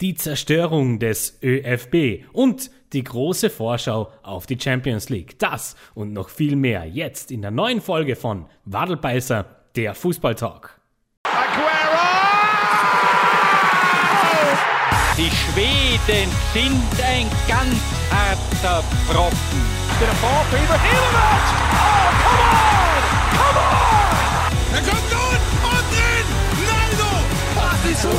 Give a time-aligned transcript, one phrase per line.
[0.00, 5.38] die Zerstörung des ÖFB und die große Vorschau auf die Champions League.
[5.38, 10.78] Das und noch viel mehr jetzt in der neuen Folge von Wadelbeißer, der Fußballtalk.
[11.24, 11.76] Aguero!
[15.16, 19.36] Die Schweden sind ein ganz harter Brocken.
[19.98, 22.25] Der Ball über Oh,
[27.96, 28.12] Here's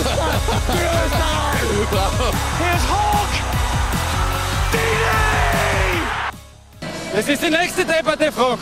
[2.90, 3.30] Hulk!
[7.14, 8.60] Das ist die nächste Debatte, Frank.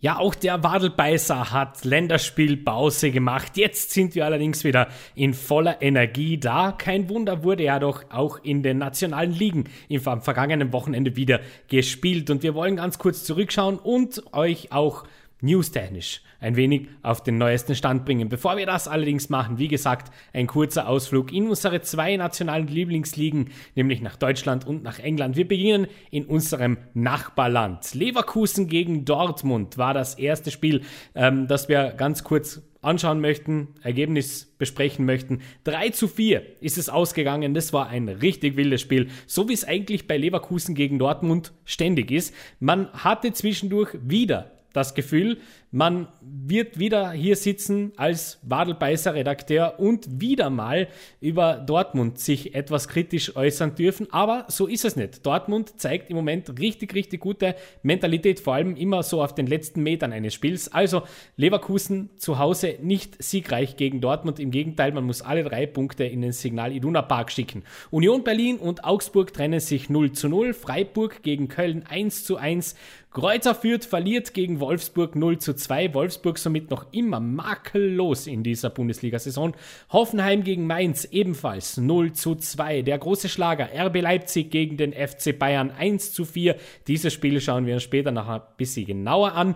[0.00, 3.56] Ja, auch der Wadelbeißer hat Länderspielpause gemacht.
[3.56, 6.72] Jetzt sind wir allerdings wieder in voller Energie da.
[6.72, 12.28] Kein Wunder wurde er doch auch in den nationalen Ligen im vergangenen Wochenende wieder gespielt.
[12.28, 15.04] Und wir wollen ganz kurz zurückschauen und euch auch
[15.40, 18.28] newstechnisch ein wenig auf den neuesten Stand bringen.
[18.28, 23.50] Bevor wir das allerdings machen, wie gesagt, ein kurzer Ausflug in unsere zwei nationalen Lieblingsligen,
[23.74, 25.36] nämlich nach Deutschland und nach England.
[25.36, 27.94] Wir beginnen in unserem Nachbarland.
[27.94, 30.82] Leverkusen gegen Dortmund war das erste Spiel,
[31.14, 35.40] ähm, das wir ganz kurz anschauen möchten, Ergebnis besprechen möchten.
[35.64, 37.52] 3 zu 4 ist es ausgegangen.
[37.52, 39.08] Das war ein richtig wildes Spiel.
[39.26, 42.32] So wie es eigentlich bei Leverkusen gegen Dortmund ständig ist.
[42.60, 45.38] Man hatte zwischendurch wieder das Gefühl,
[45.70, 50.88] man wird wieder hier sitzen als Wadelbeißer Redakteur und wieder mal
[51.20, 54.06] über Dortmund sich etwas kritisch äußern dürfen.
[54.10, 55.26] Aber so ist es nicht.
[55.26, 59.82] Dortmund zeigt im Moment richtig, richtig gute Mentalität, vor allem immer so auf den letzten
[59.82, 60.72] Metern eines Spiels.
[60.72, 61.02] Also
[61.36, 64.38] Leverkusen zu Hause nicht siegreich gegen Dortmund.
[64.38, 67.64] Im Gegenteil, man muss alle drei Punkte in den Signal Iduna Park schicken.
[67.90, 70.54] Union Berlin und Augsburg trennen sich 0 zu 0.
[70.54, 72.76] Freiburg gegen Köln 1 zu 1.
[73.16, 75.94] Kreuzer Fürth verliert gegen Wolfsburg 0 zu 2.
[75.94, 79.54] Wolfsburg somit noch immer makellos in dieser Bundesliga-Saison.
[79.88, 82.82] Hoffenheim gegen Mainz ebenfalls 0 zu 2.
[82.82, 86.56] Der große Schlager RB Leipzig gegen den FC Bayern 1 zu 4.
[86.88, 89.54] Dieses Spiel schauen wir uns später noch ein bisschen genauer an.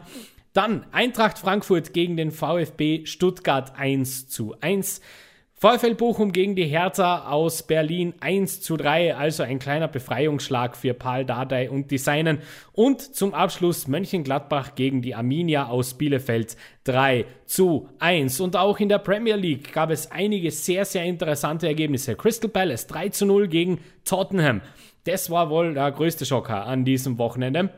[0.54, 5.02] Dann Eintracht Frankfurt gegen den VfB Stuttgart 1 zu 1.
[5.62, 10.94] VfL Bochum gegen die Hertha aus Berlin 1 zu 3, also ein kleiner Befreiungsschlag für
[10.94, 12.38] Paul Dardai und die Seinen.
[12.72, 18.40] Und zum Abschluss Mönchengladbach gegen die Arminia aus Bielefeld 3 zu 1.
[18.40, 22.16] Und auch in der Premier League gab es einige sehr, sehr interessante Ergebnisse.
[22.16, 24.62] Crystal Palace 3 zu 0 gegen Tottenham.
[25.04, 27.68] Das war wohl der größte Schocker an diesem Wochenende.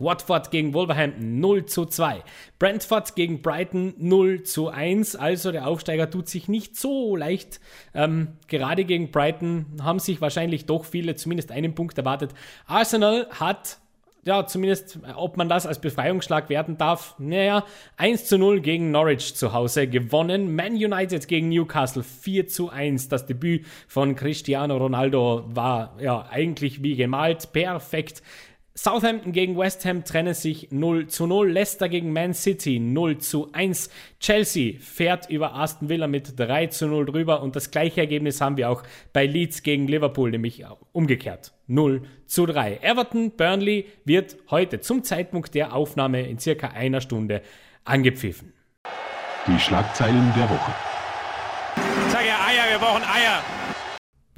[0.00, 2.22] Watford gegen Wolverhampton 0 zu 2.
[2.58, 5.16] Brentford gegen Brighton 0 zu 1.
[5.16, 7.60] Also der Aufsteiger tut sich nicht so leicht.
[7.94, 12.32] Ähm, gerade gegen Brighton haben sich wahrscheinlich doch viele zumindest einen Punkt erwartet.
[12.66, 13.78] Arsenal hat
[14.24, 17.64] ja, zumindest, ob man das als Befreiungsschlag werten darf, naja,
[17.96, 20.54] 1 zu 0 gegen Norwich zu Hause gewonnen.
[20.54, 23.08] Man United gegen Newcastle 4 zu 1.
[23.08, 28.22] Das Debüt von Cristiano Ronaldo war ja eigentlich wie gemalt, perfekt.
[28.82, 31.52] Southampton gegen West Ham trennen sich 0 zu 0.
[31.52, 33.90] Leicester gegen Man City 0 zu 1.
[34.20, 37.42] Chelsea fährt über Aston Villa mit 3 zu 0 drüber.
[37.42, 38.82] Und das gleiche Ergebnis haben wir auch
[39.12, 42.78] bei Leeds gegen Liverpool, nämlich umgekehrt 0 zu 3.
[42.80, 47.42] Everton Burnley wird heute zum Zeitpunkt der Aufnahme in circa einer Stunde
[47.84, 48.54] angepfiffen.
[49.46, 50.72] Die Schlagzeilen der Woche.
[52.08, 53.59] Sag ja Eier, wir brauchen Eier.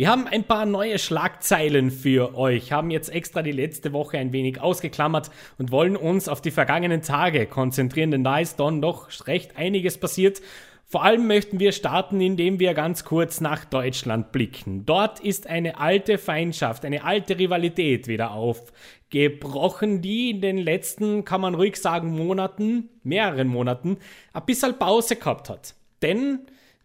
[0.02, 4.32] Wir haben ein paar neue Schlagzeilen für euch, haben jetzt extra die letzte Woche ein
[4.32, 9.08] wenig ausgeklammert und wollen uns auf die vergangenen Tage konzentrieren, denn da ist dann doch
[9.28, 10.42] recht einiges passiert.
[10.86, 14.84] Vor allem möchten wir starten, indem wir ganz kurz nach Deutschland blicken.
[14.86, 21.40] Dort ist eine alte Feindschaft, eine alte Rivalität wieder aufgebrochen, die in den letzten, kann
[21.40, 23.98] man ruhig sagen, Monaten, mehreren Monaten,
[24.32, 25.76] ein bisschen Pause gehabt hat.
[26.02, 26.40] Denn,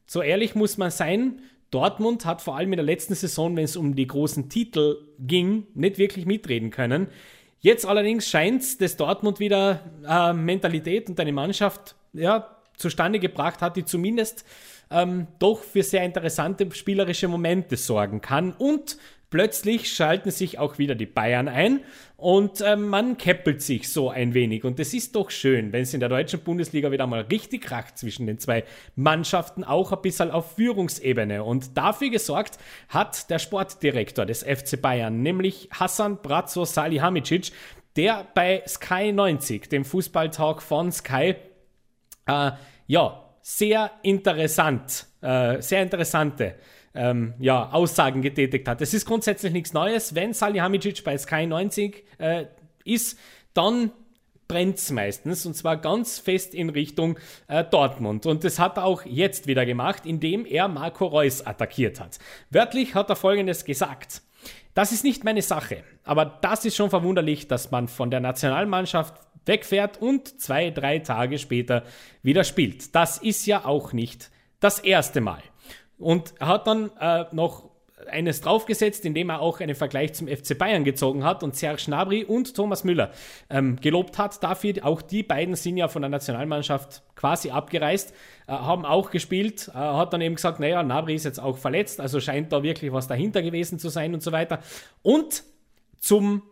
[0.05, 1.41] so ehrlich muss man sein,
[1.71, 5.67] Dortmund hat vor allem in der letzten Saison, wenn es um die großen Titel ging,
[5.73, 7.07] nicht wirklich mitreden können.
[7.59, 13.61] Jetzt allerdings scheint es, dass Dortmund wieder äh, Mentalität und eine Mannschaft ja, zustande gebracht
[13.61, 14.45] hat, die zumindest
[14.89, 18.97] ähm, doch für sehr interessante spielerische Momente sorgen kann und
[19.29, 21.81] Plötzlich schalten sich auch wieder die Bayern ein
[22.15, 24.63] und äh, man keppelt sich so ein wenig.
[24.63, 27.97] Und es ist doch schön, wenn es in der deutschen Bundesliga wieder mal richtig kracht
[27.97, 28.63] zwischen den zwei
[28.95, 31.43] Mannschaften, auch ein bisschen auf Führungsebene.
[31.43, 32.57] Und dafür gesorgt
[32.87, 37.51] hat der Sportdirektor des FC Bayern, nämlich Hassan Brazzo Salihamidzic,
[37.97, 41.35] der bei Sky 90, dem Fußballtalk von Sky,
[42.27, 42.51] äh,
[42.87, 46.55] ja, sehr interessant, äh, sehr interessante
[46.93, 48.81] ähm, ja, Aussagen getätigt hat.
[48.81, 50.15] Es ist grundsätzlich nichts Neues.
[50.15, 52.45] Wenn Salihamidzic bei Sky 90 äh,
[52.83, 53.19] ist,
[53.53, 53.91] dann
[54.47, 58.25] brennt es meistens und zwar ganz fest in Richtung äh, Dortmund.
[58.25, 62.19] Und das hat er auch jetzt wieder gemacht, indem er Marco Reus attackiert hat.
[62.49, 64.21] Wörtlich hat er folgendes gesagt.
[64.73, 69.15] Das ist nicht meine Sache, aber das ist schon verwunderlich, dass man von der Nationalmannschaft
[69.45, 71.83] wegfährt und zwei, drei Tage später
[72.21, 72.93] wieder spielt.
[72.95, 74.29] Das ist ja auch nicht
[74.59, 75.41] das erste Mal.
[75.97, 77.67] Und hat dann äh, noch
[78.05, 82.23] eines draufgesetzt, indem er auch einen Vergleich zum FC Bayern gezogen hat und Serge Gnabry
[82.23, 83.11] und Thomas Müller
[83.49, 84.73] ähm, gelobt hat dafür.
[84.83, 88.13] Auch die beiden sind ja von der Nationalmannschaft quasi abgereist,
[88.47, 91.99] äh, haben auch gespielt, äh, hat dann eben gesagt, naja, Gnabry ist jetzt auch verletzt,
[91.99, 94.59] also scheint da wirklich was dahinter gewesen zu sein und so weiter.
[95.01, 95.43] Und
[95.99, 96.43] zum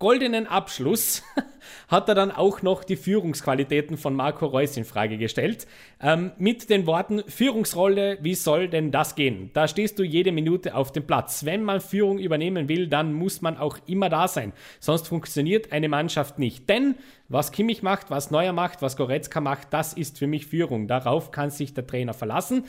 [0.00, 1.22] goldenen Abschluss
[1.88, 5.68] hat er dann auch noch die Führungsqualitäten von Marco Reus in Frage gestellt.
[6.00, 9.50] Ähm, mit den Worten: Führungsrolle, wie soll denn das gehen?
[9.52, 11.44] Da stehst du jede Minute auf dem Platz.
[11.44, 14.52] Wenn man Führung übernehmen will, dann muss man auch immer da sein.
[14.80, 16.68] Sonst funktioniert eine Mannschaft nicht.
[16.68, 16.96] Denn
[17.28, 20.88] was Kimmich macht, was Neuer macht, was Goretzka macht, das ist für mich Führung.
[20.88, 22.64] Darauf kann sich der Trainer verlassen.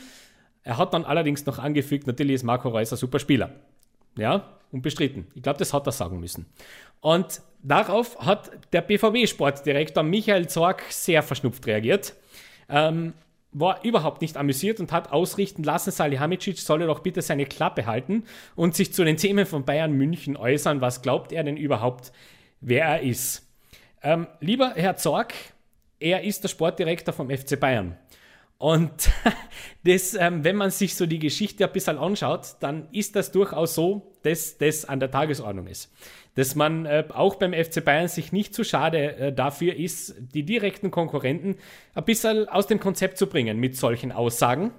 [0.64, 3.52] Er hat dann allerdings noch angefügt, natürlich ist Marco Reus ein super Spieler.
[4.18, 5.28] Ja, unbestritten.
[5.36, 6.46] Ich glaube, das hat er sagen müssen.
[7.02, 12.16] Und darauf hat der BVB-Sportdirektor Michael Zorg sehr verschnupft reagiert.
[12.70, 13.14] Ähm,
[13.54, 18.24] war überhaupt nicht amüsiert und hat ausrichten lassen, Salihamidzic solle doch bitte seine Klappe halten
[18.56, 20.80] und sich zu den Themen von Bayern München äußern.
[20.80, 22.14] Was glaubt er denn überhaupt,
[22.62, 23.48] wer er ist?
[24.04, 25.34] Ähm, lieber Herr Zorg,
[26.00, 27.98] er ist der Sportdirektor vom FC Bayern.
[28.58, 29.10] Und
[29.84, 33.76] das, ähm, wenn man sich so die Geschichte ein bisschen anschaut, dann ist das durchaus
[33.76, 35.92] so, dass das an der Tagesordnung ist.
[36.36, 40.44] Dass man äh, auch beim FC Bayern sich nicht zu schade äh, dafür ist, die
[40.44, 41.58] direkten Konkurrenten
[41.94, 44.72] ein bisschen aus dem Konzept zu bringen mit solchen Aussagen.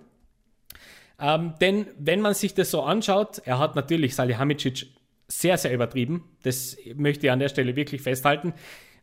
[1.21, 4.87] Ähm, denn wenn man sich das so anschaut, er hat natürlich Salihamidzic
[5.29, 6.25] sehr, sehr übertrieben.
[6.43, 8.55] Das möchte ich an der Stelle wirklich festhalten.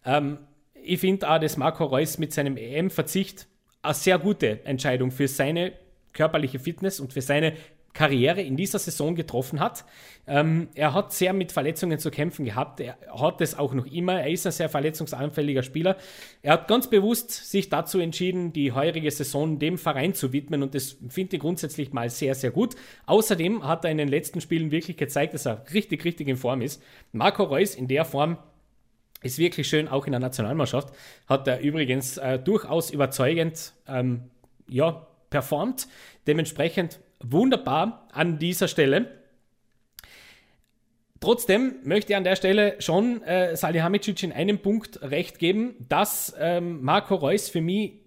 [0.05, 0.39] Ähm,
[0.73, 3.47] ich finde auch, dass Marco Reus mit seinem EM-Verzicht
[3.81, 5.73] eine sehr gute Entscheidung für seine
[6.13, 7.53] körperliche Fitness und für seine
[7.93, 9.83] Karriere in dieser Saison getroffen hat.
[10.27, 12.79] Ähm, er hat sehr mit Verletzungen zu kämpfen gehabt.
[12.79, 14.21] Er hat es auch noch immer.
[14.21, 15.97] Er ist ein sehr verletzungsanfälliger Spieler.
[16.41, 20.75] Er hat ganz bewusst sich dazu entschieden, die heurige Saison dem Verein zu widmen und
[20.75, 22.75] das finde ich grundsätzlich mal sehr, sehr gut.
[23.05, 26.61] Außerdem hat er in den letzten Spielen wirklich gezeigt, dass er richtig, richtig in Form
[26.61, 26.81] ist.
[27.11, 28.37] Marco Reus in der Form
[29.21, 30.93] ist wirklich schön, auch in der Nationalmannschaft.
[31.27, 34.29] Hat er übrigens äh, durchaus überzeugend ähm,
[34.67, 35.87] ja, performt.
[36.27, 39.19] Dementsprechend wunderbar an dieser Stelle.
[41.19, 46.33] Trotzdem möchte ich an der Stelle schon äh, Salihamidzic in einem Punkt recht geben, dass
[46.39, 47.98] ähm, Marco Reus für mich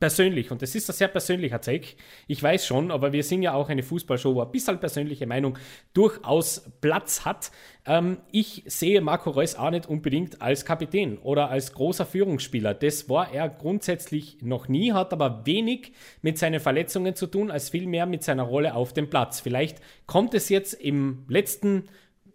[0.00, 1.96] persönlich, und das ist ein sehr persönlicher Take,
[2.26, 5.58] ich weiß schon, aber wir sind ja auch eine Fußballshow, wo ein bisschen persönliche Meinung
[5.92, 7.50] durchaus Platz hat.
[7.84, 12.74] Ähm, ich sehe Marco Reus auch nicht unbedingt als Kapitän oder als großer Führungsspieler.
[12.74, 15.92] Das war er grundsätzlich noch nie, hat aber wenig
[16.22, 19.40] mit seinen Verletzungen zu tun, als vielmehr mit seiner Rolle auf dem Platz.
[19.40, 21.84] Vielleicht kommt es jetzt im letzten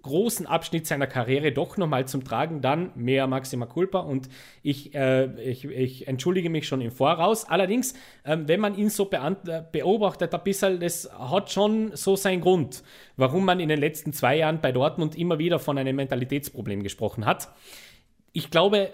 [0.03, 4.29] großen Abschnitt seiner Karriere doch nochmal zum Tragen, dann mehr Maxima Culpa und
[4.61, 7.45] ich, äh, ich, ich, entschuldige mich schon im Voraus.
[7.45, 12.83] Allerdings, äh, wenn man ihn so beobachtet ein bisschen, das hat schon so seinen Grund,
[13.17, 17.25] warum man in den letzten zwei Jahren bei Dortmund immer wieder von einem Mentalitätsproblem gesprochen
[17.25, 17.49] hat.
[18.33, 18.91] Ich glaube,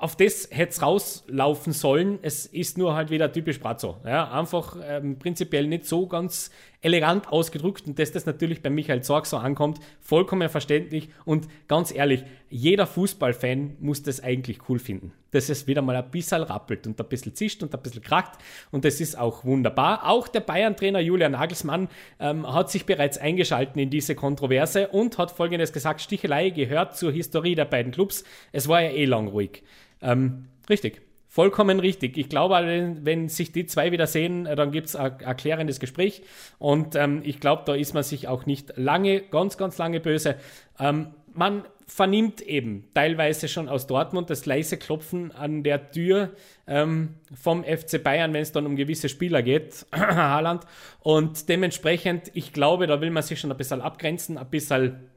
[0.00, 2.18] auf das hätte es rauslaufen sollen.
[2.22, 3.98] Es ist nur halt wieder typisch Brazzo.
[4.06, 6.50] Ja, einfach ähm, prinzipiell nicht so ganz
[6.80, 11.92] elegant ausgedrückt und dass das natürlich bei Michael Zorg so ankommt, vollkommen verständlich und ganz
[11.92, 16.86] ehrlich, jeder Fußballfan muss das eigentlich cool finden, dass es wieder mal ein bisschen rappelt
[16.86, 18.40] und ein bisschen zischt und ein bisschen krackt
[18.70, 20.08] und das ist auch wunderbar.
[20.08, 21.88] Auch der Bayern-Trainer Julian Nagelsmann
[22.18, 27.12] ähm, hat sich bereits eingeschalten in diese Kontroverse und hat folgendes gesagt, Stichelei gehört zur
[27.12, 29.62] Historie der beiden Clubs, es war ja eh lang ruhig.
[30.02, 31.02] Ähm, richtig.
[31.28, 32.18] Vollkommen richtig.
[32.18, 32.56] Ich glaube,
[33.02, 36.22] wenn, sich die zwei wieder sehen, äh, dann gibt es ein erklärendes Gespräch.
[36.58, 40.34] Und ähm, ich glaube, da ist man sich auch nicht lange, ganz, ganz lange böse.
[40.80, 46.30] Ähm, man vernimmt eben teilweise schon aus Dortmund das leise Klopfen an der Tür
[46.66, 50.64] ähm, vom FC Bayern, wenn es dann um gewisse Spieler geht, Haaland.
[51.00, 55.10] Und dementsprechend, ich glaube, da will man sich schon ein bisschen abgrenzen, ein bisschen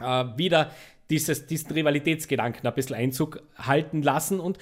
[0.00, 0.70] äh, wieder
[1.10, 4.40] dieses, diesen Rivalitätsgedanken ein bisschen Einzug halten lassen.
[4.40, 4.58] Und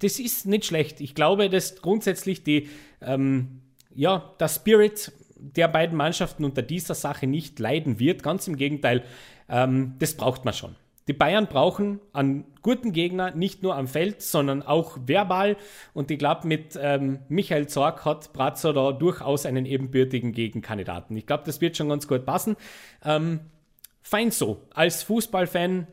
[0.00, 1.00] das ist nicht schlecht.
[1.00, 2.68] Ich glaube, dass grundsätzlich die,
[3.00, 3.62] ähm,
[3.94, 8.22] ja, der Spirit der beiden Mannschaften unter dieser Sache nicht leiden wird.
[8.22, 9.04] Ganz im Gegenteil,
[9.48, 10.76] ähm, das braucht man schon.
[11.06, 15.58] Die Bayern brauchen einen guten Gegner, nicht nur am Feld, sondern auch verbal.
[15.92, 21.14] Und ich glaube, mit ähm, Michael Zorg hat Brazzo da durchaus einen ebenbürtigen Gegenkandidaten.
[21.16, 22.56] Ich glaube, das wird schon ganz gut passen.
[23.04, 23.40] Ähm,
[24.04, 24.62] fein so.
[24.70, 25.88] Als Fußballfan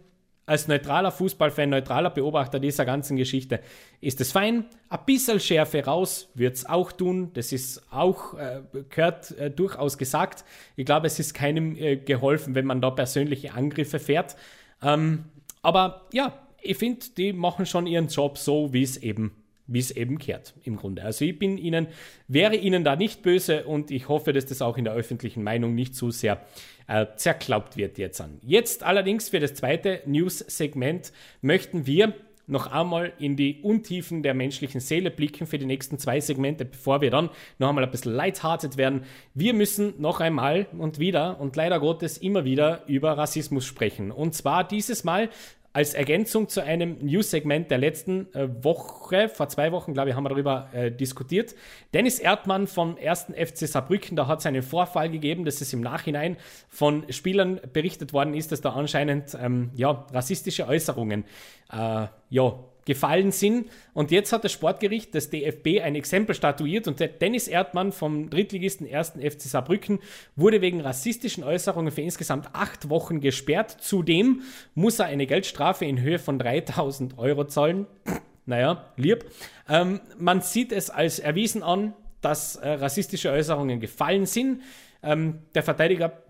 [0.52, 3.62] als neutraler Fußballfan, neutraler Beobachter dieser ganzen Geschichte
[4.02, 4.66] ist es fein.
[4.90, 7.32] Ein bisschen Schärfe raus wird es auch tun.
[7.36, 10.44] Das ist auch, äh, gehört äh, durchaus gesagt.
[10.76, 14.36] Ich glaube, es ist keinem äh, geholfen, wenn man da persönliche Angriffe fährt.
[14.84, 15.24] Ähm,
[15.62, 19.41] aber ja, ich finde, die machen schon ihren Job so, wie es eben
[19.72, 21.04] wie es eben kehrt im Grunde.
[21.04, 21.88] Also ich bin Ihnen,
[22.28, 25.76] wäre Ihnen da nicht böse und ich hoffe, dass das auch in der öffentlichen Meinung
[25.76, 26.46] nicht zu sehr
[26.88, 28.40] äh, zerklaubt wird jetzt an.
[28.42, 32.14] Jetzt allerdings für das zweite News-Segment möchten wir
[32.48, 37.00] noch einmal in die Untiefen der menschlichen Seele blicken für die nächsten zwei Segmente, bevor
[37.00, 39.04] wir dann noch einmal ein bisschen lighthearted werden.
[39.34, 44.12] Wir müssen noch einmal und wieder und leider Gottes immer wieder über Rassismus sprechen.
[44.12, 45.30] Und zwar dieses Mal
[45.74, 50.24] als Ergänzung zu einem News-Segment der letzten äh, Woche, vor zwei Wochen, glaube ich, haben
[50.24, 51.56] wir darüber äh, diskutiert.
[51.94, 53.28] Dennis Erdmann vom 1.
[53.36, 56.36] FC Saarbrücken, da hat es einen Vorfall gegeben, dass es im Nachhinein
[56.68, 61.24] von Spielern berichtet worden ist, dass da anscheinend ähm, ja, rassistische Äußerungen
[61.72, 62.54] äh, ja,
[62.86, 63.70] gefallen sind.
[63.94, 68.30] Und jetzt hat das Sportgericht des DFB ein Exempel statuiert und der Dennis Erdmann vom
[68.30, 69.14] Drittligisten 1.
[69.22, 70.00] FC Saarbrücken
[70.36, 73.78] wurde wegen rassistischen Äußerungen für insgesamt acht Wochen gesperrt.
[73.82, 74.42] Zudem
[74.74, 77.88] muss er eine Geldstrafe in Höhe von 3000 Euro zahlen.
[78.46, 79.26] naja, lieb.
[79.70, 84.62] Ähm, man sieht es als erwiesen an, dass äh, rassistische Äußerungen gefallen sind.
[85.04, 86.22] Ähm, der Verteidiger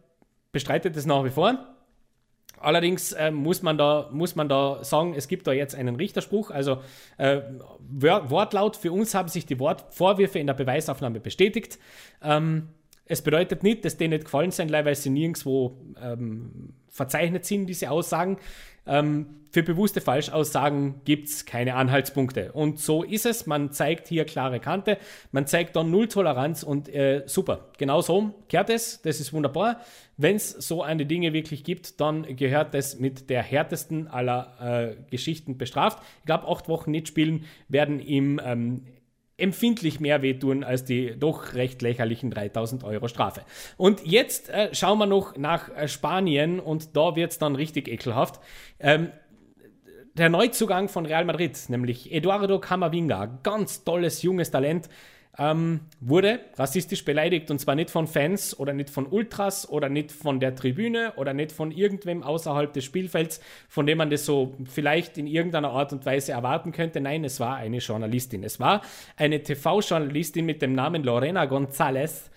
[0.52, 1.68] bestreitet es nach wie vor.
[2.62, 6.52] Allerdings äh, muss, man da, muss man da sagen, es gibt da jetzt einen Richterspruch.
[6.52, 6.82] Also
[7.18, 7.42] äh,
[7.90, 11.80] Wortlaut, für uns haben sich die Wort Vorwürfe in der Beweisaufnahme bestätigt.
[12.22, 12.70] Ähm,
[13.12, 17.92] es bedeutet nicht, dass denen nicht gefallen sind, weil sie nirgendwo ähm, verzeichnet sind, diese
[17.92, 18.38] Aussagen.
[18.88, 22.54] Ähm, für bewusste Falschaussagen gibt es keine Anhaltspunkte.
[22.54, 23.46] Und so ist es.
[23.48, 24.98] Man zeigt hier klare Kante.
[25.34, 27.68] Man zeigt dann Null Toleranz und äh, super.
[27.78, 29.02] Genau so kehrt es.
[29.02, 29.82] Das ist wunderbar.
[30.16, 35.12] Wenn es so eine Dinge wirklich gibt, dann gehört das mit der härtesten aller äh,
[35.12, 36.02] Geschichten bestraft.
[36.20, 38.84] Ich glaube, acht Wochen nicht spielen werden ihm ähm,
[39.42, 43.42] empfindlich mehr wehtun als die doch recht lächerlichen 3000 Euro Strafe.
[43.78, 47.88] Und jetzt äh, schauen wir noch nach äh, Spanien und da wird es dann richtig
[47.88, 48.40] ekelhaft.
[48.80, 49.10] Ähm,
[50.14, 54.90] der Neuzugang von Real Madrid, nämlich Eduardo Camavinga, ganz tolles junges Talent,
[55.38, 60.12] ähm, wurde rassistisch beleidigt und zwar nicht von Fans oder nicht von Ultras oder nicht
[60.12, 64.56] von der Tribüne oder nicht von irgendwem außerhalb des Spielfelds, von dem man das so
[64.66, 67.00] vielleicht in irgendeiner Art und Weise erwarten könnte.
[67.00, 68.44] Nein, es war eine Journalistin.
[68.44, 68.82] Es war
[69.16, 72.30] eine TV-Journalistin mit dem Namen Lorena González,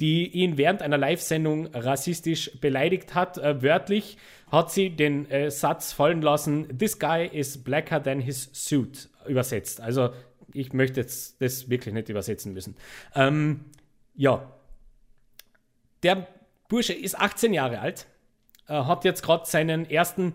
[0.00, 3.38] die ihn während einer Live-Sendung rassistisch beleidigt hat.
[3.38, 4.18] Äh, wörtlich
[4.50, 9.80] hat sie den äh, Satz fallen lassen, This guy is blacker than his suit, übersetzt.
[9.80, 10.10] Also
[10.54, 12.76] ich möchte jetzt das wirklich nicht übersetzen müssen.
[13.14, 13.64] Ähm,
[14.14, 14.52] ja,
[16.02, 16.26] der
[16.68, 18.06] Bursche ist 18 Jahre alt,
[18.68, 20.34] äh, hat jetzt gerade seinen ersten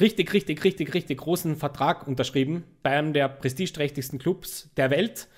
[0.00, 5.28] richtig, richtig, richtig, richtig großen Vertrag unterschrieben bei einem der prestigeträchtigsten Clubs der Welt.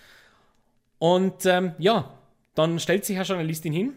[0.98, 2.18] Und ähm, ja,
[2.54, 3.94] dann stellt sich eine Journalistin hin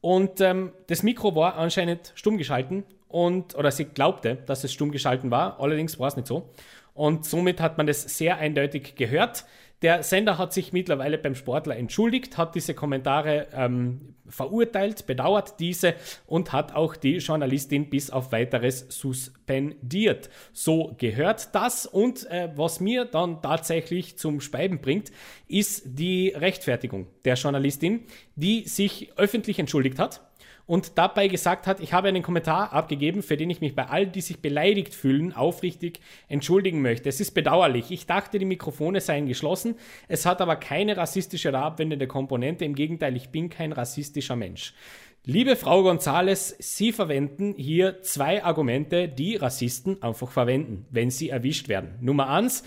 [0.00, 4.90] und ähm, das Mikro war anscheinend stumm geschalten und, oder sie glaubte, dass es stumm
[4.90, 6.50] geschalten war, allerdings war es nicht so.
[6.94, 9.44] Und somit hat man das sehr eindeutig gehört.
[9.82, 15.94] Der Sender hat sich mittlerweile beim Sportler entschuldigt, hat diese Kommentare ähm, verurteilt, bedauert diese
[16.26, 20.30] und hat auch die Journalistin bis auf weiteres suspendiert.
[20.52, 21.86] So gehört das.
[21.86, 25.10] Und äh, was mir dann tatsächlich zum Speiben bringt,
[25.48, 28.04] ist die Rechtfertigung der Journalistin,
[28.36, 30.20] die sich öffentlich entschuldigt hat
[30.72, 34.10] und dabei gesagt hat, ich habe einen Kommentar abgegeben, für den ich mich bei allen,
[34.10, 37.10] die sich beleidigt fühlen, aufrichtig entschuldigen möchte.
[37.10, 37.90] Es ist bedauerlich.
[37.90, 39.74] Ich dachte, die Mikrofone seien geschlossen.
[40.08, 42.64] Es hat aber keine rassistische oder abwendende Komponente.
[42.64, 44.72] Im Gegenteil, ich bin kein rassistischer Mensch.
[45.26, 51.68] Liebe Frau Gonzales, Sie verwenden hier zwei Argumente, die Rassisten einfach verwenden, wenn sie erwischt
[51.68, 51.98] werden.
[52.00, 52.64] Nummer eins,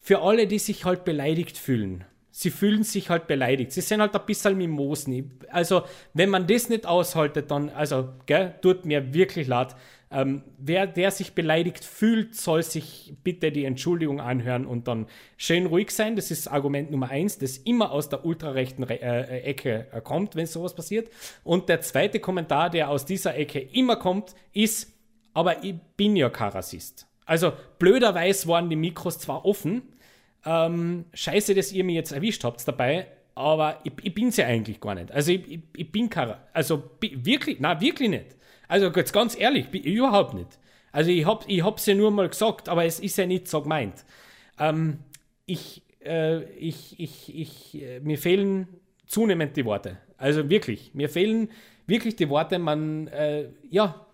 [0.00, 2.06] für alle, die sich halt beleidigt fühlen
[2.38, 3.72] sie fühlen sich halt beleidigt.
[3.72, 5.40] Sie sind halt ein bisschen Mimosen.
[5.50, 5.82] Also,
[6.14, 9.74] wenn man das nicht aushaltet, dann, also, gell, tut mir wirklich leid.
[10.12, 15.66] Ähm, wer der sich beleidigt fühlt, soll sich bitte die Entschuldigung anhören und dann schön
[15.66, 16.14] ruhig sein.
[16.14, 20.36] Das ist Argument Nummer eins, das immer aus der ultrarechten Re äh, Ecke äh, kommt,
[20.36, 21.10] wenn sowas passiert.
[21.42, 24.92] Und der zweite Kommentar, der aus dieser Ecke immer kommt, ist,
[25.34, 27.08] aber ich bin ja kein Rassist.
[27.26, 29.82] Also blöderweise waren die Mikros zwar offen,
[30.44, 34.46] ähm, scheiße, dass ihr mich jetzt erwischt habt dabei, aber ich, ich bin es ja
[34.46, 35.12] eigentlich gar nicht.
[35.12, 38.36] Also ich, ich, ich bin kein, also wirklich, na wirklich nicht.
[38.66, 40.58] Also jetzt ganz ehrlich, überhaupt nicht.
[40.92, 43.62] Also ich habe ich hab's ja nur mal gesagt, aber es ist ja nicht so
[43.62, 44.04] gemeint.
[44.58, 44.98] Ähm,
[45.46, 48.68] ich, äh, ich, ich, ich, äh, mir fehlen
[49.06, 49.98] zunehmend die Worte.
[50.16, 51.50] Also wirklich, mir fehlen
[51.86, 52.58] wirklich die Worte.
[52.58, 54.06] Man, äh, ja,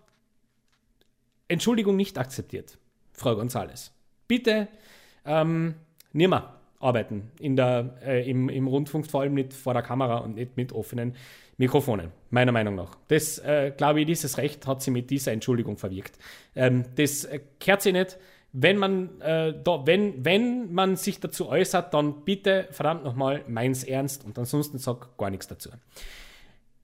[1.47, 2.77] Entschuldigung nicht akzeptiert,
[3.11, 3.91] Frau Gonzales.
[4.27, 4.67] Bitte
[5.25, 5.75] ähm,
[6.15, 10.35] nimmer arbeiten in der, äh, im, im Rundfunk, vor allem nicht vor der Kamera und
[10.35, 11.15] nicht mit offenen
[11.57, 12.97] Mikrofonen, meiner Meinung nach.
[13.07, 16.17] Das, äh, glaube ich, dieses Recht hat sie mit dieser Entschuldigung verwirkt.
[16.55, 18.17] Ähm, das äh, kehrt sie nicht.
[18.51, 23.83] Wenn man, äh, da, wenn, wenn man sich dazu äußert, dann bitte verdammt nochmal meins
[23.83, 25.69] ernst und ansonsten sag gar nichts dazu.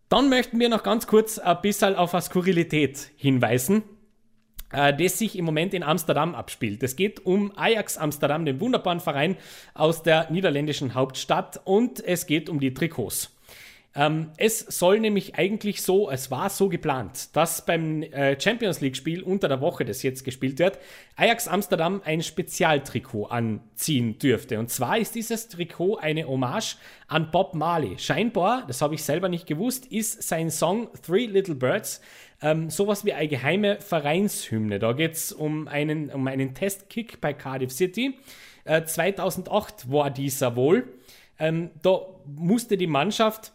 [0.10, 3.84] Dann möchten wir noch ganz kurz ein bisschen auf eine Skurrilität hinweisen
[4.72, 6.84] das sich im Moment in Amsterdam abspielt.
[6.84, 9.38] Es geht um Ajax Amsterdam, den wunderbaren Verein
[9.74, 13.32] aus der niederländischen Hauptstadt und es geht um die Trikots.
[13.94, 19.22] Ähm, es soll nämlich eigentlich so, es war so geplant, dass beim äh, Champions League-Spiel
[19.22, 20.80] unter der Woche, das jetzt gespielt wird,
[21.18, 24.60] Ajax Amsterdam ein Spezialtrikot anziehen dürfte.
[24.60, 28.00] Und zwar ist dieses Trikot eine Hommage an Bob Marley.
[28.00, 32.00] Scheinbar, das habe ich selber nicht gewusst, ist sein Song Three Little Birds
[32.42, 34.80] ähm, sowas wie eine geheime Vereinshymne.
[34.80, 38.18] Da geht es um einen, um einen Testkick bei Cardiff City.
[38.64, 40.88] Äh, 2008 war dieser wohl.
[41.40, 43.54] Ähm, da musste die Mannschaft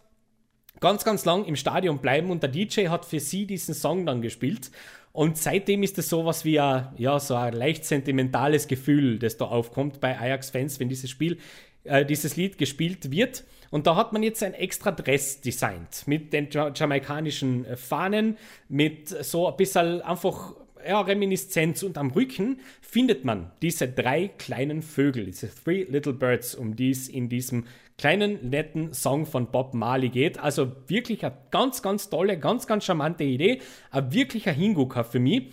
[0.80, 4.22] ganz, ganz lang im Stadion bleiben und der DJ hat für sie diesen Song dann
[4.22, 4.70] gespielt.
[5.12, 9.46] Und seitdem ist es sowas wie ein, ja, so ein leicht sentimentales Gefühl, das da
[9.46, 11.38] aufkommt bei Ajax-Fans, wenn dieses Spiel,
[11.84, 13.44] äh, dieses Lied gespielt wird.
[13.70, 18.36] Und da hat man jetzt ein extra Dress designt mit den jamaikanischen äh, Fahnen,
[18.68, 20.54] mit so ein bisschen einfach
[20.86, 26.54] ja, Reminiszenz und am Rücken findet man diese drei kleinen Vögel, diese Three Little Birds,
[26.54, 27.64] um die es in diesem
[27.98, 30.38] kleinen, netten Song von Bob Marley geht.
[30.38, 33.60] Also wirklich eine ganz, ganz tolle, ganz, ganz charmante Idee.
[33.90, 35.52] Ein wirklicher Hingucker für mich.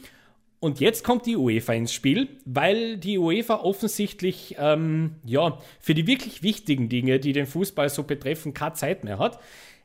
[0.64, 6.08] Und jetzt kommt die UEFA ins Spiel, weil die UEFA offensichtlich ähm, ja, für die
[6.08, 9.42] wirklich wichtigen Dinge, die den Fußball so betreffen, keine Zeit mehr hat,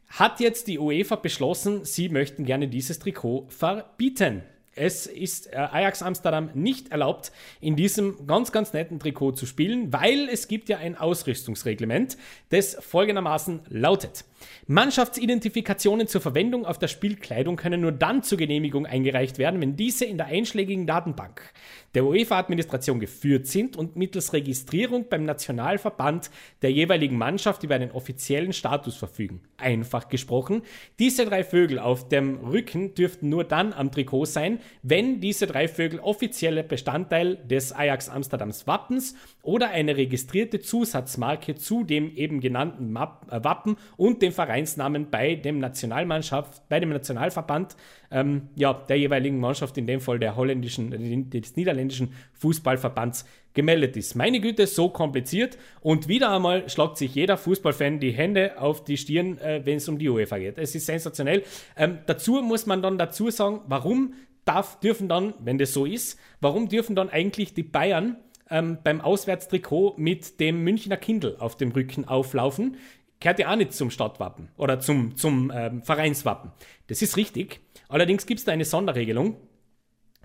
[0.09, 4.45] hat jetzt die UEFA beschlossen, sie möchten gerne dieses Trikot verbieten.
[4.77, 9.93] Es ist äh, Ajax Amsterdam nicht erlaubt, in diesem ganz, ganz netten Trikot zu spielen,
[9.93, 12.17] weil es gibt ja ein Ausrüstungsreglement,
[12.51, 14.25] das folgendermaßen lautet.
[14.67, 20.05] Mannschaftsidentifikationen zur Verwendung auf der Spielkleidung können nur dann zur Genehmigung eingereicht werden, wenn diese
[20.05, 21.53] in der einschlägigen Datenbank
[21.95, 26.31] der UEFA-Administration geführt sind und mittels Registrierung beim Nationalverband
[26.63, 29.41] der jeweiligen Mannschaft über einen offiziellen Status verfügen.
[29.57, 30.63] Einfach gesprochen,
[30.99, 35.67] diese drei Vögel auf dem Rücken dürften nur dann am Trikot sein, wenn diese drei
[35.67, 42.95] Vögel offizielle Bestandteil des Ajax Amsterdams Wappens oder eine registrierte Zusatzmarke zu dem eben genannten
[42.97, 47.77] äh, Wappen und dem Vereinsnamen bei dem Nationalmannschaft, bei dem Nationalverband
[48.11, 54.15] ähm, ja, der jeweiligen Mannschaft, in dem Fall der holländischen, des niederländischen Fußballverbands gemeldet ist.
[54.15, 55.59] Meine Güte, so kompliziert.
[55.81, 59.89] Und wieder einmal schlagt sich jeder Fußballfan die Hände auf die Stirn, äh, wenn es
[59.89, 60.59] um die UEFA geht.
[60.59, 61.43] Es ist sensationell.
[61.77, 64.15] Ähm, dazu muss man dann dazu sagen, warum
[64.45, 68.17] darf, dürfen dann, wenn das so ist, warum dürfen dann eigentlich die Bayern
[68.51, 72.77] ähm, beim Auswärtstrikot mit dem Münchner Kindl auf dem Rücken auflaufen?
[73.21, 76.53] Kehrt ja auch nicht zum Stadtwappen oder zum, zum ähm, Vereinswappen.
[76.87, 77.61] Das ist richtig.
[77.89, 79.37] Allerdings gibt es da eine Sonderregelung.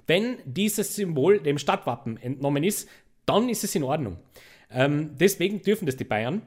[0.06, 2.90] Wenn dieses Symbol dem Stadtwappen entnommen ist,
[3.26, 4.18] dann ist es in Ordnung.
[4.70, 6.44] Ähm, deswegen dürfen das die Bayern.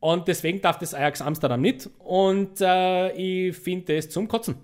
[0.00, 1.88] Und deswegen darf das Ajax Amsterdam nicht.
[1.98, 4.56] Und äh, ich finde es zum Kotzen.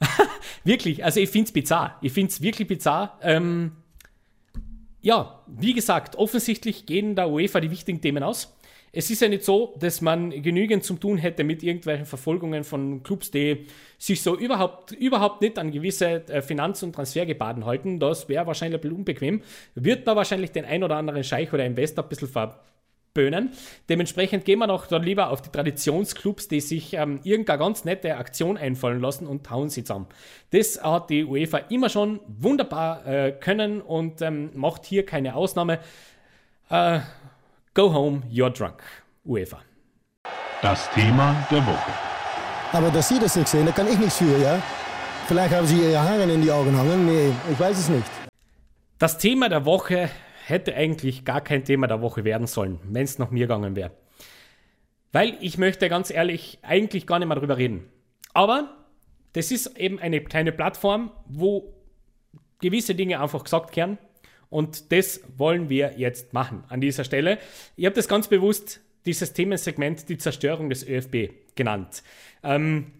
[0.64, 1.98] wirklich, also ich finde es bizarr.
[2.02, 3.18] Ich finde es wirklich bizarr.
[3.22, 3.72] Ähm,
[5.00, 8.57] ja, wie gesagt, offensichtlich gehen der UEFA die wichtigen Themen aus
[8.92, 13.02] es ist ja nicht so, dass man genügend zu tun hätte mit irgendwelchen Verfolgungen von
[13.02, 13.66] Clubs, die
[13.98, 18.00] sich so überhaupt, überhaupt nicht an gewisse äh, Finanz- und Transfergebaden halten.
[18.00, 19.42] Das wäre wahrscheinlich ein bisschen unbequem.
[19.74, 23.50] Wird da wahrscheinlich den ein oder anderen Scheich oder Investor ein bisschen verböhnen.
[23.88, 28.16] Dementsprechend gehen wir noch dann lieber auf die Traditionsclubs, die sich ähm, irgendeine ganz nette
[28.16, 30.06] Aktion einfallen lassen und hauen sie zusammen.
[30.50, 35.78] Das hat die UEFA immer schon wunderbar äh, können und ähm, macht hier keine Ausnahme.
[36.70, 37.00] Äh,
[37.78, 38.82] Go home, you're drunk.
[39.24, 39.60] UEFA.
[40.62, 41.92] Das Thema der Woche.
[42.72, 44.60] Aber dass Sie das nicht sehen, da kann ich nichts für, ja?
[45.28, 47.06] Vielleicht haben Sie Ihre Haare in die Augen hangen.
[47.06, 48.10] Nee, ich weiß es nicht.
[48.98, 50.10] Das Thema der Woche
[50.44, 53.92] hätte eigentlich gar kein Thema der Woche werden sollen, wenn es nach mir gegangen wäre.
[55.12, 57.88] Weil ich möchte ganz ehrlich eigentlich gar nicht mehr darüber reden.
[58.34, 58.74] Aber
[59.34, 61.74] das ist eben eine kleine Plattform, wo
[62.60, 63.98] gewisse Dinge einfach gesagt werden
[64.50, 67.38] und das wollen wir jetzt machen an dieser Stelle.
[67.76, 72.02] Ich habe das ganz bewusst dieses Themensegment die Zerstörung des ÖFB genannt.
[72.42, 72.92] Ähm,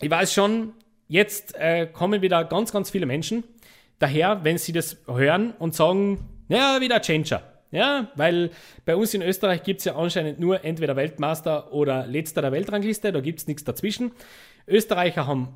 [0.00, 0.72] ich weiß schon,
[1.08, 3.44] jetzt äh, kommen wieder ganz, ganz viele Menschen
[3.98, 7.42] daher, wenn sie das hören und sagen, ja, wieder Changer.
[7.72, 8.50] Ja, weil
[8.84, 13.12] bei uns in Österreich gibt es ja anscheinend nur entweder Weltmeister oder letzter der Weltrangliste,
[13.12, 14.12] da gibt es nichts dazwischen.
[14.68, 15.48] Österreicher haben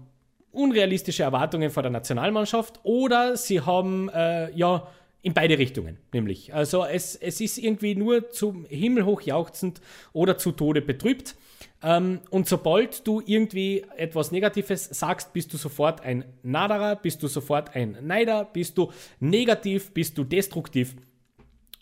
[0.51, 4.89] unrealistische Erwartungen vor der Nationalmannschaft oder sie haben äh, ja
[5.23, 6.55] in beide Richtungen, nämlich.
[6.55, 9.81] Also es, es ist irgendwie nur zum Himmel hoch jauchzend
[10.13, 11.37] oder zu Tode betrübt.
[11.83, 17.29] Ähm, und sobald du irgendwie etwas Negatives sagst, bist du sofort ein Naderer, bist du
[17.29, 20.97] sofort ein Neider, bist du negativ, bist du destruktiv.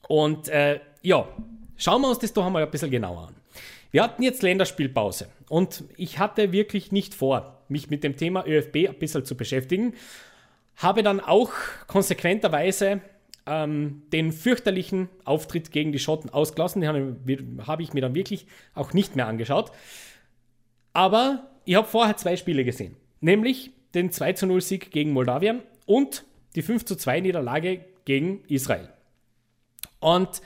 [0.09, 1.29] Und äh, ja,
[1.77, 3.35] schauen wir uns das doch einmal ein bisschen genauer an.
[3.91, 8.89] Wir hatten jetzt Länderspielpause und ich hatte wirklich nicht vor, mich mit dem Thema ÖFB
[8.89, 9.95] ein bisschen zu beschäftigen.
[10.77, 11.51] Habe dann auch
[11.87, 13.01] konsequenterweise
[13.49, 16.83] ähm, den fürchterlichen Auftritt gegen die Schotten ausgelassen.
[16.83, 19.73] Den habe ich mir dann wirklich auch nicht mehr angeschaut.
[20.93, 22.97] Aber ich habe vorher zwei Spiele gesehen.
[23.21, 28.89] Nämlich den 2 0 Sieg gegen Moldawien und die 5 2 Niederlage gegen Israel.
[30.01, 30.43] Und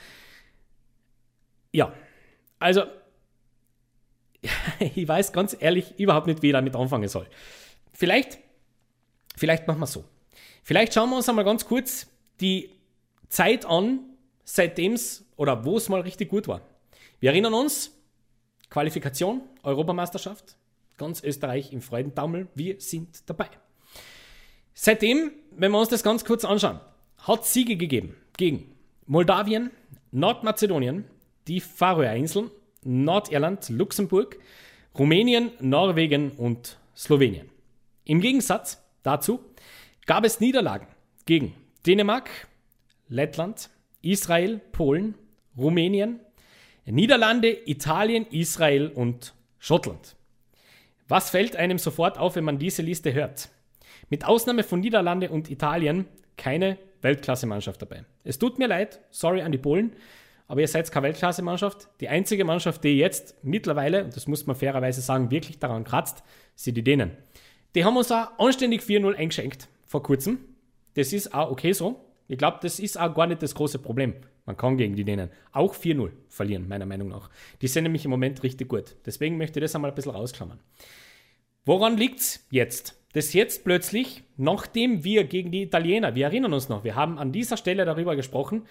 [1.71, 1.93] ja,
[2.59, 2.83] also
[4.79, 7.27] ich weiß ganz ehrlich überhaupt nicht, wie ich damit anfangen soll.
[7.91, 8.39] Vielleicht,
[9.35, 10.05] vielleicht machen wir so.
[10.63, 12.07] Vielleicht schauen wir uns einmal ganz kurz
[12.39, 12.71] die
[13.33, 13.99] Zeit an,
[14.43, 16.61] seitdem es oder wo es mal richtig gut war.
[17.19, 17.91] Wir erinnern uns,
[18.69, 20.55] Qualifikation, Europameisterschaft,
[20.97, 23.49] ganz Österreich im Freudentaumel, wir sind dabei.
[24.75, 26.79] Seitdem, wenn wir uns das ganz kurz anschauen,
[27.17, 28.75] hat Siege gegeben gegen
[29.07, 29.71] Moldawien,
[30.11, 31.05] Nordmazedonien,
[31.47, 32.51] die Färöerinseln,
[32.83, 34.37] Nordirland, Luxemburg,
[34.95, 37.49] Rumänien, Norwegen und Slowenien.
[38.05, 39.39] Im Gegensatz dazu
[40.05, 40.85] gab es Niederlagen
[41.25, 41.55] gegen
[41.87, 42.29] Dänemark,
[43.07, 43.69] Lettland,
[44.01, 45.15] Israel, Polen,
[45.57, 46.19] Rumänien,
[46.85, 50.15] Niederlande, Italien, Israel und Schottland.
[51.07, 53.49] Was fällt einem sofort auf, wenn man diese Liste hört?
[54.09, 56.05] Mit Ausnahme von Niederlande und Italien
[56.37, 58.05] keine Weltklasse-Mannschaft dabei.
[58.23, 59.93] Es tut mir leid, sorry an die Polen,
[60.47, 61.87] aber ihr seid keine Weltklasse-Mannschaft.
[61.99, 66.23] Die einzige Mannschaft, die jetzt mittlerweile, und das muss man fairerweise sagen, wirklich daran kratzt,
[66.55, 67.11] sind die Dänen.
[67.75, 70.39] Die haben uns auch anständig 4-0 eingeschenkt vor kurzem.
[70.95, 72.02] Das ist auch okay so.
[72.27, 74.15] Ich glaube, das ist auch gar nicht das große Problem.
[74.45, 77.29] Man kann gegen die Dänen auch 4-0 verlieren, meiner Meinung nach.
[77.61, 78.95] Die sind nämlich im Moment richtig gut.
[79.05, 80.59] Deswegen möchte ich das einmal ein bisschen rausklammern.
[81.65, 82.99] Woran liegt es jetzt?
[83.13, 87.31] Das jetzt plötzlich, nachdem wir gegen die Italiener, wir erinnern uns noch, wir haben an
[87.31, 88.63] dieser Stelle darüber gesprochen,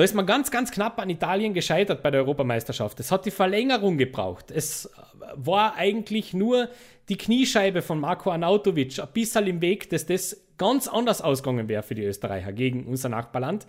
[0.00, 2.98] da ist man ganz, ganz knapp an Italien gescheitert bei der Europameisterschaft.
[3.00, 4.50] Es hat die Verlängerung gebraucht.
[4.50, 4.88] Es
[5.34, 6.70] war eigentlich nur
[7.10, 11.82] die Kniescheibe von Marco Arnautovic ein bisschen im Weg, dass das ganz anders ausgegangen wäre
[11.82, 13.66] für die Österreicher gegen unser Nachbarland.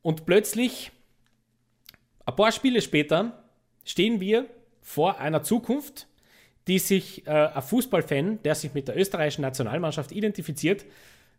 [0.00, 0.92] Und plötzlich,
[2.24, 3.44] ein paar Spiele später,
[3.84, 4.46] stehen wir
[4.80, 6.06] vor einer Zukunft,
[6.68, 10.86] die sich äh, ein Fußballfan, der sich mit der österreichischen Nationalmannschaft identifiziert,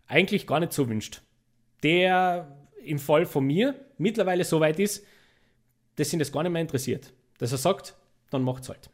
[0.05, 1.23] eigentlich gar nicht so wünscht.
[1.81, 5.05] Der im Fall von mir mittlerweile so weit ist,
[5.95, 7.13] dass ihn das gar nicht mehr interessiert.
[7.37, 7.95] Dass er sagt,
[8.29, 8.89] dann macht's halt.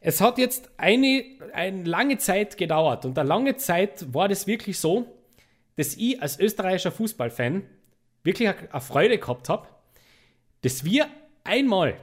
[0.00, 4.78] Es hat jetzt eine, eine lange Zeit gedauert und eine lange Zeit war das wirklich
[4.78, 5.06] so,
[5.76, 7.62] dass ich als österreichischer Fußballfan
[8.22, 9.68] wirklich eine Freude gehabt habe,
[10.62, 11.08] dass wir
[11.44, 11.96] einmal,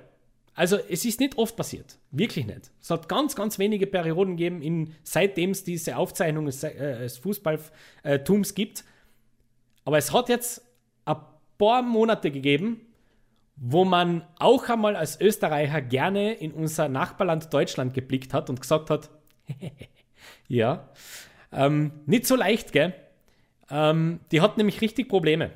[0.54, 2.72] also es ist nicht oft passiert, wirklich nicht.
[2.82, 7.18] Es hat ganz, ganz wenige Perioden gegeben, in, seitdem es diese Aufzeichnung des, äh, des
[7.18, 8.84] Fußballtums gibt.
[9.86, 10.67] Aber es hat jetzt
[11.08, 11.18] ein
[11.58, 12.82] paar Monate gegeben,
[13.56, 18.90] wo man auch einmal als Österreicher gerne in unser Nachbarland Deutschland geblickt hat und gesagt
[18.90, 19.10] hat,
[20.48, 20.90] ja,
[21.52, 22.94] ähm, nicht so leicht, gell?
[23.70, 25.52] Ähm, die hat nämlich richtig Probleme.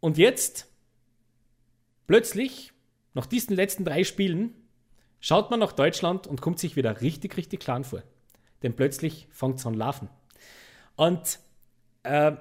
[0.00, 0.68] Und jetzt,
[2.06, 2.72] plötzlich,
[3.14, 4.54] nach diesen letzten drei Spielen,
[5.20, 8.02] schaut man nach Deutschland und kommt sich wieder richtig, richtig klein vor.
[8.62, 10.08] Denn plötzlich fängt es an laufen.
[10.96, 11.38] Und
[12.02, 12.32] äh,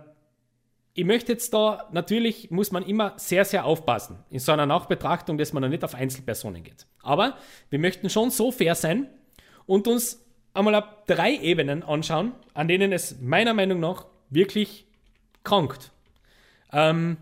[0.94, 5.38] ich möchte jetzt da, natürlich muss man immer sehr, sehr aufpassen in so einer Nachbetrachtung,
[5.38, 6.86] dass man da nicht auf Einzelpersonen geht.
[7.02, 7.38] Aber
[7.70, 9.08] wir möchten schon so fair sein
[9.66, 14.86] und uns einmal auf drei Ebenen anschauen, an denen es meiner Meinung nach wirklich
[15.44, 15.92] krankt.
[16.74, 17.18] Ähm,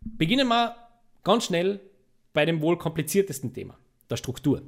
[0.00, 0.74] beginnen wir
[1.22, 1.80] ganz schnell
[2.32, 3.78] bei dem wohl kompliziertesten Thema,
[4.10, 4.62] der Struktur.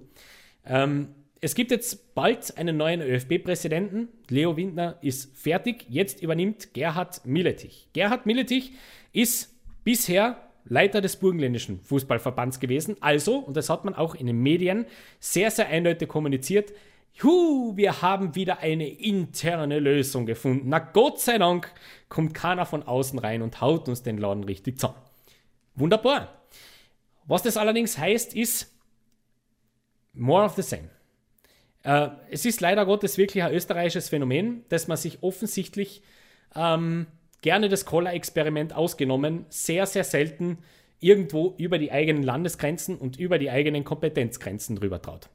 [0.64, 4.08] Ähm, es gibt jetzt bald einen neuen ÖFB-Präsidenten.
[4.28, 5.86] Leo Windner ist fertig.
[5.88, 7.88] Jetzt übernimmt Gerhard Milletich.
[7.94, 8.72] Gerhard Milletich
[9.12, 12.96] ist bisher Leiter des burgenländischen Fußballverbands gewesen.
[13.00, 14.84] Also, und das hat man auch in den Medien
[15.18, 16.72] sehr, sehr eindeutig kommuniziert,
[17.14, 20.68] Juhu, wir haben wieder eine interne Lösung gefunden.
[20.68, 21.72] Na Gott sei Dank
[22.08, 24.98] kommt keiner von außen rein und haut uns den Laden richtig zusammen.
[25.74, 26.42] Wunderbar.
[27.26, 28.72] Was das allerdings heißt, ist
[30.12, 30.88] more of the same.
[31.82, 36.02] Äh, es ist leider Gottes wirklich ein österreichisches Phänomen, dass man sich offensichtlich
[36.54, 37.06] ähm,
[37.42, 40.58] gerne das Collar-Experiment ausgenommen, sehr, sehr selten
[41.00, 45.30] irgendwo über die eigenen Landesgrenzen und über die eigenen Kompetenzgrenzen drüber traut.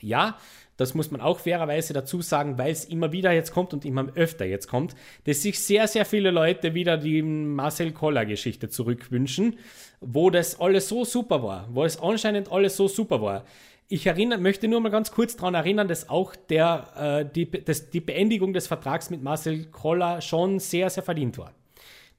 [0.00, 0.36] Ja,
[0.76, 4.08] das muss man auch fairerweise dazu sagen, weil es immer wieder jetzt kommt und immer
[4.16, 9.58] öfter jetzt kommt, dass sich sehr, sehr viele Leute wieder die Marcel Koller-Geschichte zurückwünschen,
[10.00, 13.44] wo das alles so super war, wo es anscheinend alles so super war.
[13.88, 17.90] Ich erinnere, möchte nur mal ganz kurz daran erinnern, dass auch der, äh, die, dass
[17.90, 21.52] die Beendigung des Vertrags mit Marcel Koller schon sehr, sehr verdient war.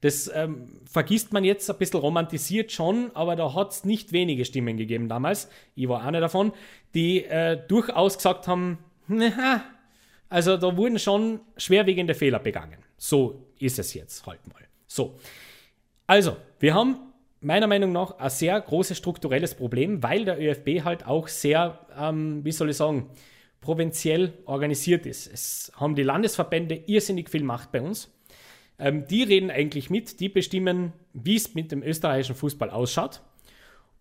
[0.04, 4.44] Das ähm, vergisst man jetzt ein bisschen romantisiert schon, aber da hat es nicht wenige
[4.44, 6.52] Stimmen gegeben damals, ich war eine davon,
[6.92, 9.64] die äh, durchaus gesagt haben, na,
[10.28, 12.78] also da wurden schon schwerwiegende Fehler begangen.
[12.98, 14.62] So ist es jetzt halt mal.
[14.86, 15.16] So,
[16.06, 17.03] also wir haben
[17.44, 22.44] meiner Meinung nach ein sehr großes strukturelles Problem, weil der ÖFB halt auch sehr, ähm,
[22.44, 23.10] wie soll ich sagen,
[23.60, 25.32] provinziell organisiert ist.
[25.32, 28.12] Es haben die Landesverbände irrsinnig viel Macht bei uns.
[28.78, 33.22] Ähm, die reden eigentlich mit, die bestimmen, wie es mit dem österreichischen Fußball ausschaut.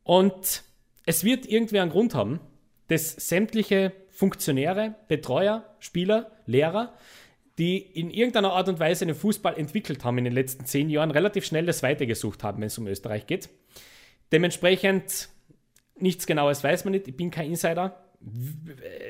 [0.03, 0.63] Und
[1.05, 2.39] es wird irgendwie einen Grund haben,
[2.87, 6.93] dass sämtliche Funktionäre, Betreuer, Spieler, Lehrer,
[7.57, 11.11] die in irgendeiner Art und Weise den Fußball entwickelt haben in den letzten zehn Jahren,
[11.11, 13.49] relativ schnell das weitergesucht haben, wenn es um Österreich geht.
[14.31, 15.29] Dementsprechend
[15.97, 17.99] nichts Genaues weiß man nicht, ich bin kein Insider.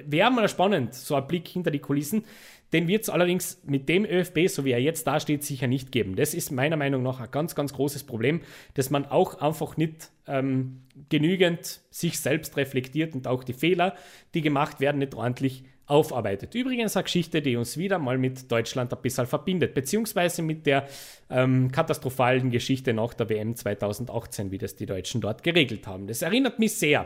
[0.06, 2.26] Wäre mal spannend, so ein Blick hinter die Kulissen.
[2.74, 6.16] Den wird es allerdings mit dem ÖFB, so wie er jetzt dasteht, sicher nicht geben.
[6.16, 8.42] Das ist meiner Meinung nach ein ganz, ganz großes Problem,
[8.74, 13.96] dass man auch einfach nicht ähm, genügend sich selbst reflektiert und auch die Fehler,
[14.34, 16.56] die gemacht werden, nicht ordentlich aufarbeitet.
[16.56, 20.88] Übrigens eine Geschichte, die uns wieder mal mit Deutschland ein bisschen verbindet, beziehungsweise mit der
[21.30, 26.08] ähm, katastrophalen Geschichte nach der WM 2018, wie das die Deutschen dort geregelt haben.
[26.08, 27.06] Das erinnert mich sehr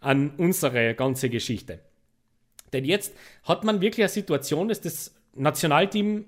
[0.00, 1.80] an unsere ganze Geschichte.
[2.72, 3.14] Denn jetzt
[3.44, 6.26] hat man wirklich eine Situation, dass das Nationalteam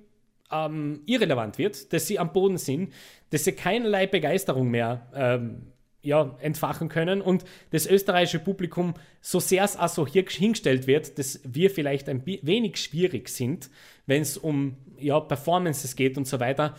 [0.50, 2.92] ähm, irrelevant wird, dass sie am Boden sind,
[3.30, 9.64] dass sie keinerlei Begeisterung mehr ähm, ja, entfachen können und das österreichische Publikum, so sehr
[9.64, 13.70] es auch so hier hingestellt wird, dass wir vielleicht ein wenig schwierig sind,
[14.06, 16.74] wenn es um ja, Performances geht und so weiter.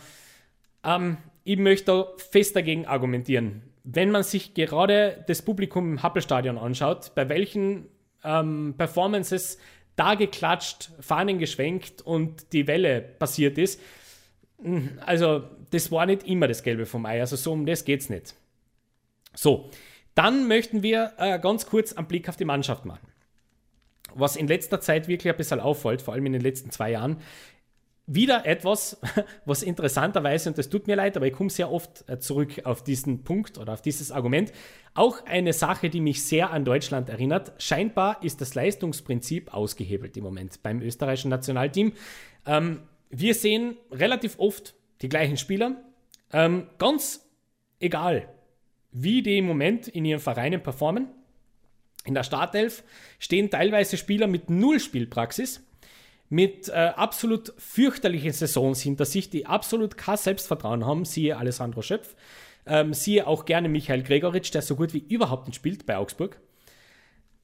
[0.84, 3.62] Ähm, ich möchte fest dagegen argumentieren.
[3.84, 7.86] Wenn man sich gerade das Publikum im Happelstadion anschaut, bei welchen
[8.24, 9.58] ähm, Performances
[9.96, 13.80] da geklatscht, Fahnen geschwenkt und die Welle passiert ist.
[14.62, 17.20] Hm, also, das war nicht immer das Gelbe vom Ei.
[17.20, 18.34] Also, so um das geht es nicht.
[19.34, 19.70] So,
[20.14, 23.06] dann möchten wir äh, ganz kurz einen Blick auf die Mannschaft machen.
[24.14, 27.18] Was in letzter Zeit wirklich ein bisschen auffällt, vor allem in den letzten zwei Jahren,
[28.06, 29.00] wieder etwas,
[29.44, 32.82] was interessanterweise, und das tut mir leid, aber ich komme sehr oft äh, zurück auf
[32.84, 34.52] diesen Punkt oder auf dieses Argument,
[34.94, 37.52] auch eine Sache, die mich sehr an Deutschland erinnert.
[37.58, 41.92] Scheinbar ist das Leistungsprinzip ausgehebelt im Moment beim österreichischen Nationalteam.
[42.44, 45.76] Ähm, wir sehen relativ oft die gleichen Spieler,
[46.32, 47.28] ähm, ganz
[47.78, 48.28] egal,
[48.92, 51.08] wie die im Moment in ihren Vereinen performen.
[52.04, 52.84] In der Startelf
[53.18, 55.62] stehen teilweise Spieler mit null Spielpraxis
[56.32, 62.16] mit äh, absolut fürchterlichen Saisons hinter sich, die absolut kein Selbstvertrauen haben, siehe Alessandro Schöpf,
[62.64, 66.40] ähm, siehe auch gerne Michael Gregoritsch, der so gut wie überhaupt nicht spielt bei Augsburg.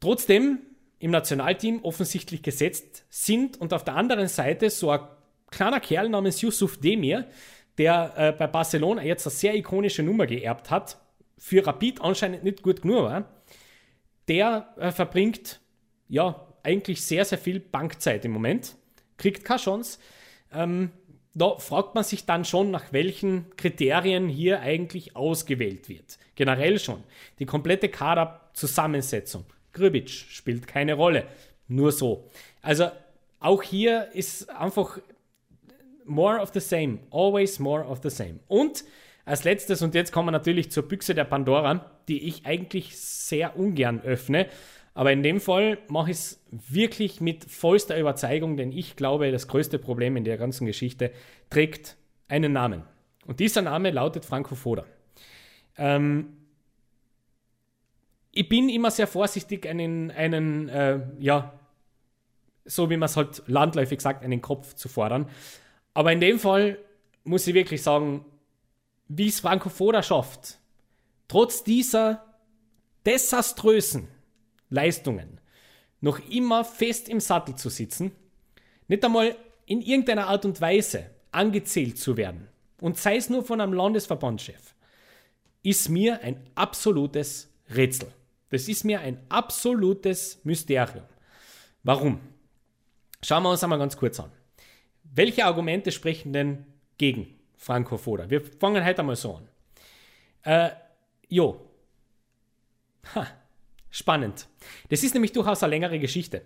[0.01, 0.61] Trotzdem
[1.01, 5.01] im Nationalteam offensichtlich gesetzt sind und auf der anderen Seite so ein
[5.51, 7.27] kleiner Kerl namens Yusuf Demir,
[7.77, 10.99] der äh, bei Barcelona jetzt eine sehr ikonische Nummer geerbt hat,
[11.39, 13.25] für Rapid anscheinend nicht gut genug war,
[14.27, 15.61] der äh, verbringt
[16.09, 18.75] ja eigentlich sehr, sehr viel Bankzeit im Moment,
[19.17, 19.99] kriegt keine Chance.
[20.53, 20.91] Ähm,
[21.35, 26.19] da fragt man sich dann schon, nach welchen Kriterien hier eigentlich ausgewählt wird.
[26.35, 27.05] Generell schon.
[27.39, 29.45] Die komplette Kaderzusammensetzung.
[29.73, 31.27] Grübic spielt keine Rolle.
[31.69, 32.29] Nur so.
[32.61, 32.91] Also
[33.39, 34.99] auch hier ist einfach
[36.05, 36.99] more of the same.
[37.11, 38.41] Always more of the same.
[38.49, 38.85] Und
[39.29, 43.59] als letztes, und jetzt kommen wir natürlich zur Büchse der Pandora, die ich eigentlich sehr
[43.59, 44.47] ungern öffne,
[44.95, 49.47] aber in dem Fall mache ich es wirklich mit vollster Überzeugung, denn ich glaube, das
[49.47, 51.13] größte Problem in der ganzen Geschichte
[51.51, 52.83] trägt einen Namen.
[53.27, 54.87] Und dieser Name lautet Franco Foda.
[55.77, 56.37] Ähm,
[58.33, 61.53] ich bin immer sehr vorsichtig, einen, einen äh, ja,
[62.65, 65.29] so wie man es halt landläufig sagt, einen Kopf zu fordern.
[65.95, 66.79] Aber in dem Fall
[67.25, 68.25] muss ich wirklich sagen,
[69.09, 70.59] wie es Franco Foda schafft,
[71.27, 72.25] trotz dieser
[73.05, 74.09] desaströsen
[74.71, 75.41] Leistungen
[76.01, 78.13] noch immer fest im Sattel zu sitzen,
[78.87, 82.49] nicht einmal in irgendeiner Art und Weise angezählt zu werden,
[82.81, 84.75] und sei es nur von einem Landesverbandschef,
[85.63, 88.09] ist mir ein absolutes Rätsel.
[88.51, 91.05] Das ist mir ein absolutes Mysterium.
[91.83, 92.21] Warum?
[93.23, 94.31] Schauen wir uns einmal ganz kurz an.
[95.03, 96.67] Welche Argumente sprechen denn
[96.99, 98.31] gegen Foda?
[98.31, 99.49] Wir fangen heute einmal so an.
[100.43, 100.71] Äh,
[101.29, 101.61] jo.
[103.15, 103.27] Ha
[103.91, 104.49] spannend.
[104.91, 106.43] Das ist nämlich durchaus eine längere Geschichte.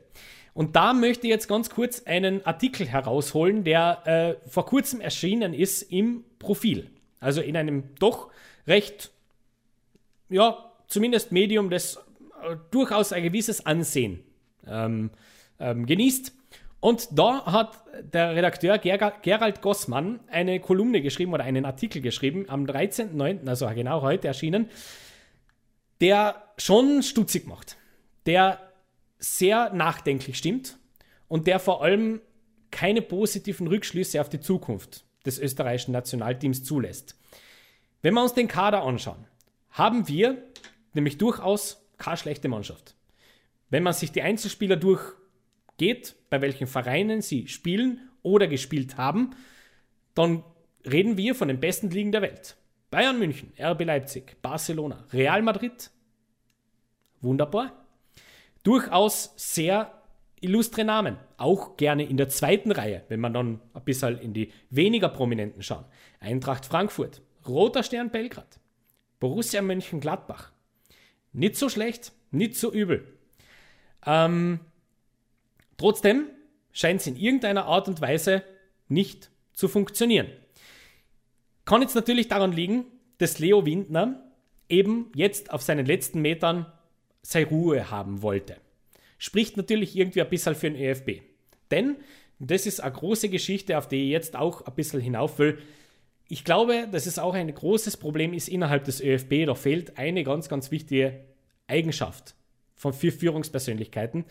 [0.54, 5.54] Und da möchte ich jetzt ganz kurz einen Artikel herausholen, der äh, vor kurzem erschienen
[5.54, 6.90] ist im Profil.
[7.20, 8.30] Also in einem doch
[8.66, 9.10] recht,
[10.28, 14.24] ja, zumindest Medium, das äh, durchaus ein gewisses Ansehen
[14.66, 15.10] ähm,
[15.58, 16.32] ähm, genießt.
[16.82, 17.78] Und da hat
[18.12, 23.68] der Redakteur Ger Gerald Gossmann eine Kolumne geschrieben oder einen Artikel geschrieben, am 13.09., also
[23.68, 24.68] genau heute erschienen,
[26.00, 27.76] der schon stutzig macht,
[28.26, 28.58] der
[29.20, 30.76] sehr nachdenklich stimmt
[31.28, 32.20] und der vor allem
[32.72, 37.16] keine positiven Rückschlüsse auf die Zukunft des österreichischen Nationalteams zulässt.
[38.02, 39.24] Wenn wir uns den Kader anschauen,
[39.70, 40.42] haben wir
[40.94, 42.96] nämlich durchaus keine schlechte Mannschaft.
[43.70, 44.74] Wenn man sich die Einzelspieler
[45.82, 49.30] durchgeht, bei welchen Vereinen sie spielen oder gespielt haben,
[50.14, 50.44] dann
[50.84, 52.56] reden wir von den besten Ligen der Welt.
[52.90, 55.90] Bayern München, RB Leipzig, Barcelona, Real Madrid.
[57.20, 57.86] Wunderbar.
[58.62, 59.92] Durchaus sehr
[60.40, 61.16] illustre Namen.
[61.36, 65.62] Auch gerne in der zweiten Reihe, wenn man dann ein bisschen in die weniger prominenten
[65.62, 65.84] schauen.
[66.20, 68.60] Eintracht Frankfurt, Roter Stern Belgrad,
[69.20, 70.52] Borussia Mönchengladbach.
[71.32, 73.06] Nicht so schlecht, nicht so übel.
[74.04, 74.60] Ähm,
[75.76, 76.28] trotzdem
[76.72, 78.42] scheint es in irgendeiner Art und Weise
[78.88, 80.28] nicht zu funktionieren.
[81.64, 82.86] Kann jetzt natürlich daran liegen,
[83.18, 84.32] dass Leo Windner
[84.68, 86.66] eben jetzt auf seinen letzten Metern
[87.22, 88.56] seine Ruhe haben wollte.
[89.18, 91.22] Spricht natürlich irgendwie ein bisschen für den ÖFB.
[91.70, 91.96] Denn,
[92.38, 95.58] das ist eine große Geschichte, auf die ich jetzt auch ein bisschen hinauf will,
[96.28, 99.44] ich glaube, dass es auch ein großes Problem ist innerhalb des ÖFB.
[99.44, 101.20] Da fehlt eine ganz, ganz wichtige
[101.66, 102.34] Eigenschaft
[102.74, 104.24] von vier Führungspersönlichkeiten,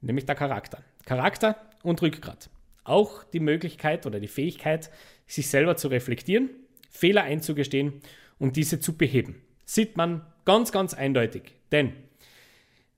[0.00, 0.82] nämlich der Charakter.
[1.04, 2.50] Charakter und Rückgrat.
[2.84, 4.90] Auch die Möglichkeit oder die Fähigkeit,
[5.26, 6.50] sich selber zu reflektieren
[6.90, 8.00] Fehler einzugestehen
[8.38, 9.40] und diese zu beheben.
[9.64, 11.54] Sieht man ganz, ganz eindeutig.
[11.70, 11.92] Denn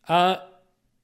[0.06, 0.36] äh,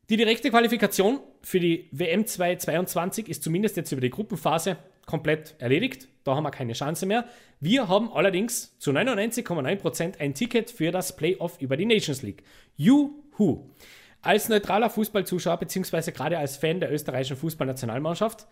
[0.08, 6.08] die direkte Qualifikation für die WM 2022 ist zumindest jetzt über die Gruppenphase komplett erledigt.
[6.24, 7.26] Da haben wir keine Chance mehr.
[7.60, 12.42] Wir haben allerdings zu 99,9% ein Ticket für das Playoff über die Nations League.
[12.76, 13.70] Juhu!
[14.26, 18.48] Als neutraler Fußballzuschauer beziehungsweise gerade als Fan der österreichischen Fußballnationalmannschaft,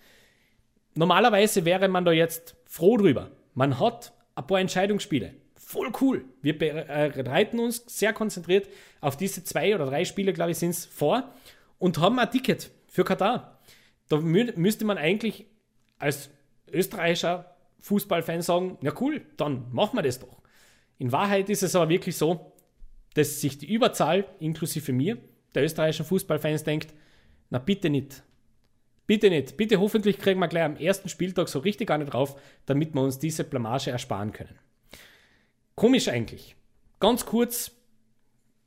[0.94, 3.32] normalerweise wäre man da jetzt froh drüber.
[3.54, 5.34] Man hat ein paar Entscheidungsspiele.
[5.56, 6.26] Voll cool.
[6.42, 8.68] Wir bereiten uns sehr konzentriert
[9.00, 11.32] auf diese zwei oder drei Spiele, glaube ich, sind es vor
[11.80, 13.58] und haben ein Ticket für Katar.
[14.08, 15.46] Da mü müsste man eigentlich
[15.98, 16.30] als
[16.70, 20.40] österreichischer Fußballfan sagen, na cool, dann machen wir das doch.
[20.98, 22.52] In Wahrheit ist es aber wirklich so,
[23.14, 25.18] dass sich die Überzahl, inklusive mir,
[25.54, 26.94] der österreichischen Fußballfans denkt,
[27.50, 28.22] na bitte nicht.
[29.06, 29.56] Bitte nicht.
[29.56, 33.02] Bitte hoffentlich kriegen wir gleich am ersten Spieltag so richtig gar nicht drauf, damit wir
[33.02, 34.58] uns diese Blamage ersparen können.
[35.74, 36.56] Komisch eigentlich.
[37.00, 37.70] Ganz kurz,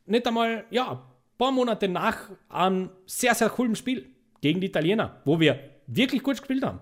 [0.05, 4.09] nicht einmal, ja, ein paar Monate nach einem sehr, sehr coolen Spiel
[4.41, 6.79] gegen die Italiener, wo wir wirklich gut gespielt haben.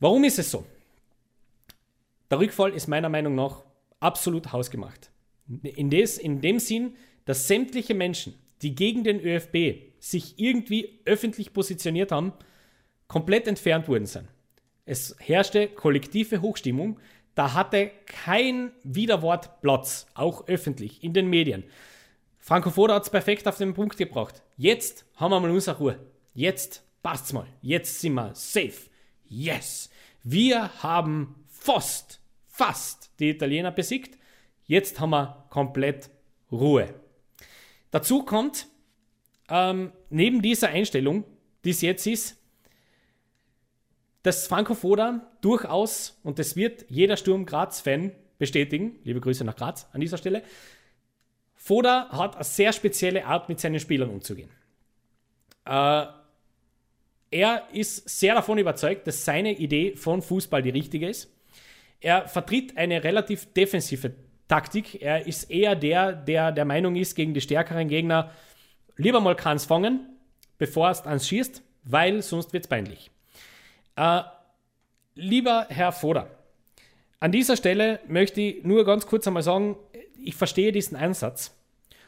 [0.00, 0.66] Warum ist es so?
[2.30, 3.62] Der Rückfall ist meiner Meinung nach
[4.00, 5.10] absolut hausgemacht.
[5.62, 11.52] In, des, in dem Sinn, dass sämtliche Menschen, die gegen den ÖFB sich irgendwie öffentlich
[11.52, 12.32] positioniert haben,
[13.08, 14.28] komplett entfernt worden sind.
[14.84, 16.98] Es herrschte kollektive Hochstimmung,
[17.34, 21.64] da hatte kein Widerwort Platz, auch öffentlich, in den Medien.
[22.38, 24.42] Franco Foda hat es perfekt auf den Punkt gebracht.
[24.56, 25.98] Jetzt haben wir mal unsere Ruhe.
[26.34, 27.46] Jetzt passt's mal.
[27.60, 28.90] Jetzt sind wir safe.
[29.28, 29.88] Yes!
[30.24, 34.18] Wir haben fast, fast die Italiener besiegt.
[34.64, 36.10] Jetzt haben wir komplett
[36.50, 36.94] Ruhe.
[37.92, 38.66] Dazu kommt,
[39.48, 41.24] ähm, neben dieser Einstellung,
[41.64, 42.36] die es jetzt ist,
[44.22, 49.88] dass Franco Foda durchaus, und das wird jeder Sturm Graz-Fan bestätigen, liebe Grüße nach Graz
[49.92, 50.42] an dieser Stelle,
[51.54, 54.50] Foda hat eine sehr spezielle Art, mit seinen Spielern umzugehen.
[55.64, 56.06] Äh,
[57.30, 61.30] er ist sehr davon überzeugt, dass seine Idee von Fußball die richtige ist.
[62.00, 64.14] Er vertritt eine relativ defensive
[64.48, 65.00] Taktik.
[65.02, 68.30] Er ist eher der, der der Meinung ist, gegen die stärkeren Gegner
[68.96, 70.08] lieber mal keins fangen,
[70.58, 73.10] bevor es ans schießt, weil sonst wird es peinlich.
[73.96, 74.22] Äh,
[75.14, 76.30] lieber Herr Foder,
[77.20, 79.76] an dieser Stelle möchte ich nur ganz kurz einmal sagen,
[80.20, 81.56] ich verstehe diesen Ansatz.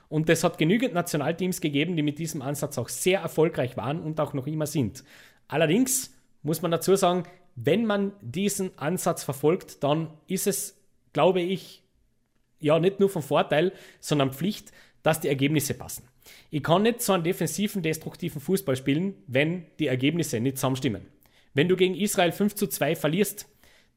[0.09, 4.21] Und es hat genügend Nationalteams gegeben, die mit diesem Ansatz auch sehr erfolgreich waren und
[4.21, 5.05] auch noch immer sind.
[5.49, 7.25] Allerdings muss man dazu sagen,
[7.57, 10.77] wenn man diesen Ansatz verfolgt, dann ist es,
[11.13, 11.84] glaube ich,
[12.65, 16.09] ja nicht nur von Vorteil, sondern Pflicht, dass die Ergebnisse passen.
[16.51, 21.07] Ich kann nicht so einen defensiven, destruktiven Fußball spielen, wenn die Ergebnisse nicht zusammenstimmen.
[21.53, 23.47] Wenn du gegen Israel 5 zu 2 verlierst,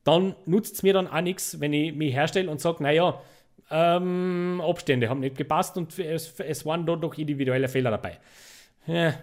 [0.04, 3.22] dann nutzt es mir dann auch nichts, wenn ich mich herstelle und sage, naja,
[3.70, 8.20] ähm, Abstände haben nicht gepasst und es, es waren dort noch individuelle Fehler dabei.
[8.86, 9.16] Ja,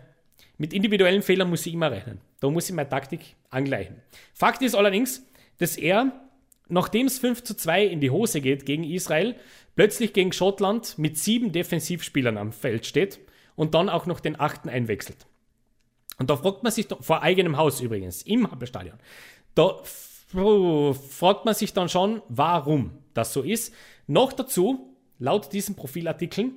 [0.58, 2.20] mit individuellen Fehlern muss ich immer rechnen.
[2.40, 3.96] Da muss ich meine Taktik angleichen.
[4.34, 5.26] Fakt ist allerdings,
[5.58, 6.12] dass er,
[6.68, 9.36] nachdem es 5 zu 2 in die Hose geht gegen Israel,
[9.76, 13.20] plötzlich gegen Schottland mit sieben Defensivspielern am Feld steht
[13.56, 15.26] und dann auch noch den achten einwechselt.
[16.18, 18.98] Und da fragt man sich, vor eigenem Haus übrigens, im Happelstadion,
[19.54, 19.80] da
[20.32, 23.74] fragt man sich dann schon, warum das so ist.
[24.06, 26.52] Noch dazu, laut diesen Profilartikeln,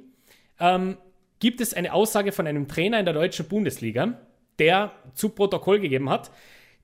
[0.60, 0.98] ähm,
[1.40, 4.20] gibt es eine Aussage von einem Trainer in der deutschen Bundesliga,
[4.60, 6.32] der zu Protokoll gegeben hat,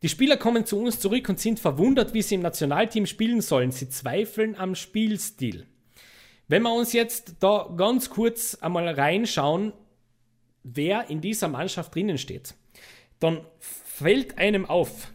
[0.03, 3.71] die Spieler kommen zu uns zurück und sind verwundert, wie sie im Nationalteam spielen sollen.
[3.71, 5.65] Sie zweifeln am Spielstil.
[6.49, 9.71] Wenn wir uns jetzt da ganz kurz einmal reinschauen,
[10.63, 12.53] wer in dieser Mannschaft drinnen steht,
[13.19, 15.13] dann fällt einem auf,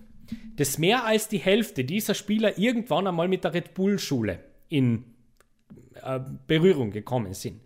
[0.56, 5.04] dass mehr als die Hälfte dieser Spieler irgendwann einmal mit der Red Bull-Schule in
[6.02, 7.60] äh, Berührung gekommen sind.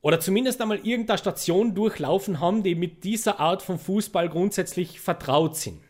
[0.00, 5.56] Oder zumindest einmal irgendeine Station durchlaufen haben, die mit dieser Art von Fußball grundsätzlich vertraut
[5.56, 5.80] sind.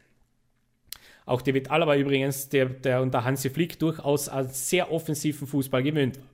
[1.24, 6.18] Auch David Alaba übrigens, der, der unter Hansi Flick durchaus einen sehr offensiven Fußball gewöhnt
[6.18, 6.26] war.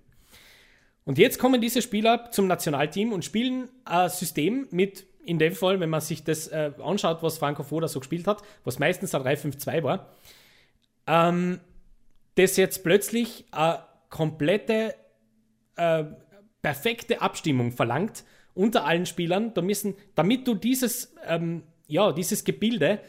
[1.05, 5.79] Und jetzt kommen diese Spieler zum Nationalteam und spielen ein System mit in dem Fall,
[5.81, 9.23] wenn man sich das äh, anschaut, was Franco Foda so gespielt hat, was meistens ein
[9.23, 10.13] 3-5-2 war,
[11.07, 11.61] ähm,
[12.35, 14.95] das jetzt plötzlich eine komplette,
[15.77, 16.05] äh,
[16.63, 18.25] perfekte Abstimmung verlangt
[18.55, 19.53] unter allen Spielern.
[19.55, 23.01] Da müssen, damit du dieses, ähm, ja, dieses Gebilde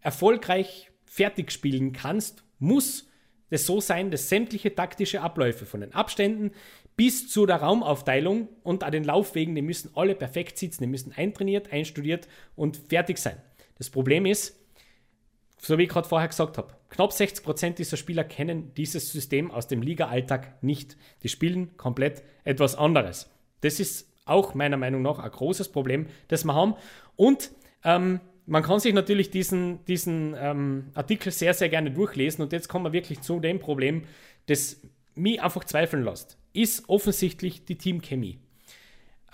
[0.00, 3.08] erfolgreich fertig spielen kannst, muss
[3.50, 6.52] es so sein, dass sämtliche taktische Abläufe von den Abständen
[6.96, 11.12] bis zu der Raumaufteilung und an den Laufwegen, die müssen alle perfekt sitzen, die müssen
[11.12, 13.40] eintrainiert, einstudiert und fertig sein.
[13.78, 14.58] Das Problem ist,
[15.60, 19.50] so wie ich gerade vorher gesagt habe, knapp 60 Prozent dieser Spieler kennen dieses System
[19.50, 20.96] aus dem Liga-Alltag nicht.
[21.22, 23.30] Die spielen komplett etwas anderes.
[23.60, 26.74] Das ist auch meiner Meinung nach ein großes Problem, das wir haben.
[27.16, 27.50] Und
[27.84, 32.42] ähm, man kann sich natürlich diesen, diesen ähm, Artikel sehr, sehr gerne durchlesen.
[32.42, 34.02] Und jetzt kommen wir wirklich zu dem Problem,
[34.46, 34.80] das
[35.14, 38.38] mich einfach zweifeln lässt ist offensichtlich die Teamchemie.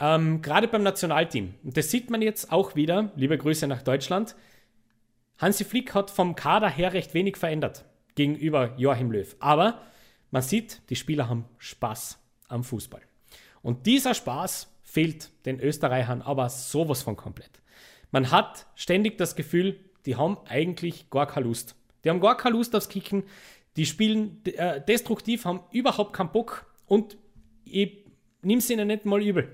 [0.01, 1.55] Ähm, Gerade beim Nationalteam.
[1.62, 3.12] Und das sieht man jetzt auch wieder.
[3.17, 4.35] Liebe Grüße nach Deutschland.
[5.39, 7.85] Hansi Flick hat vom Kader her recht wenig verändert
[8.15, 9.35] gegenüber Joachim Löw.
[9.41, 9.81] Aber
[10.31, 13.03] man sieht, die Spieler haben Spaß am Fußball.
[13.62, 17.62] Und dieser Spaß fehlt den Österreichern aber sowas von komplett.
[18.15, 21.75] Man hat ständig das Gefühl, die haben eigentlich gar keine Lust.
[22.05, 23.25] Die haben gar keine Lust aufs Kicken.
[23.77, 27.17] Die spielen äh, destruktiv, haben überhaupt keinen Bock und
[27.65, 28.05] ich
[28.43, 29.49] nehme es ihnen nicht mal übel.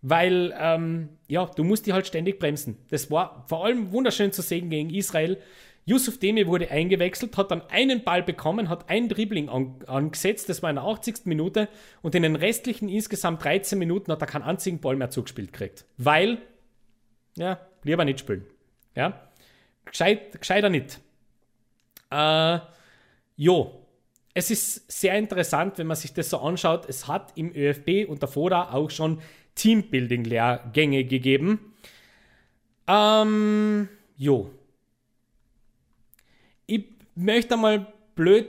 [0.00, 2.78] Weil, ähm, ja, du musst die halt ständig bremsen.
[2.90, 5.38] Das war vor allem wunderschön zu sehen gegen Israel.
[5.84, 10.62] Yusuf Demi wurde eingewechselt, hat dann einen Ball bekommen, hat ein Dribbling an, angesetzt, das
[10.62, 11.24] war in der 80.
[11.24, 11.68] Minute
[12.00, 15.84] und in den restlichen insgesamt 13 Minuten hat er keinen einzigen Ball mehr zugespielt gekriegt.
[15.96, 16.38] Weil,
[17.36, 18.46] ja, lieber nicht spielen.
[18.94, 19.20] Ja,
[19.84, 21.00] Gescheit, gescheiter nicht.
[22.10, 22.58] Äh,
[23.36, 23.86] jo,
[24.34, 26.88] es ist sehr interessant, wenn man sich das so anschaut.
[26.88, 29.20] Es hat im ÖFB unter Foda auch schon
[29.54, 31.74] Teambuilding-Lehrgänge gegeben.
[32.86, 34.50] Ähm, jo.
[36.66, 38.48] Ich möchte mal blöd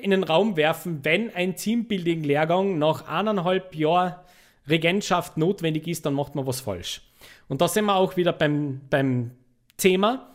[0.00, 4.14] in den Raum werfen, wenn ein Teambuilding-Lehrgang nach eineinhalb Jahren
[4.68, 7.00] Regentschaft notwendig ist, dann macht man was falsch.
[7.48, 9.32] Und da sind wir auch wieder beim, beim
[9.76, 10.30] Thema.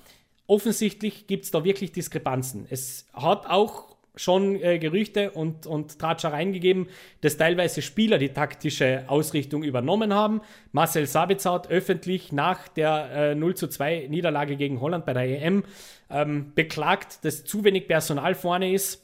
[0.47, 2.66] Offensichtlich gibt es da wirklich Diskrepanzen.
[2.70, 6.88] Es hat auch schon äh, Gerüchte und, und Tratschereien gegeben,
[7.22, 10.41] dass teilweise Spieler die taktische Ausrichtung übernommen haben.
[10.72, 15.24] Marcel Sabitzer hat öffentlich nach der äh, 0 zu 2 Niederlage gegen Holland bei der
[15.24, 15.64] EM
[16.11, 19.01] ähm, beklagt, dass zu wenig Personal vorne ist.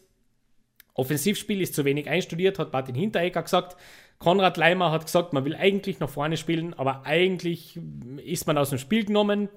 [0.94, 3.78] Offensivspiel ist zu wenig einstudiert, hat Martin Hinteregger gesagt.
[4.20, 7.80] Konrad Leimer hat gesagt, man will eigentlich nach vorne spielen, aber eigentlich
[8.18, 9.48] ist man aus dem Spiel genommen.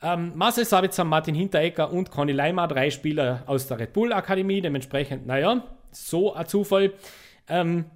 [0.00, 4.60] Ähm, Marcel Sabitzer, Martin Hinteregger und Conny Leimer, drei Spieler aus der Red Bull Akademie.
[4.60, 6.92] Dementsprechend, naja, so ein Zufall.
[7.48, 7.86] Ähm,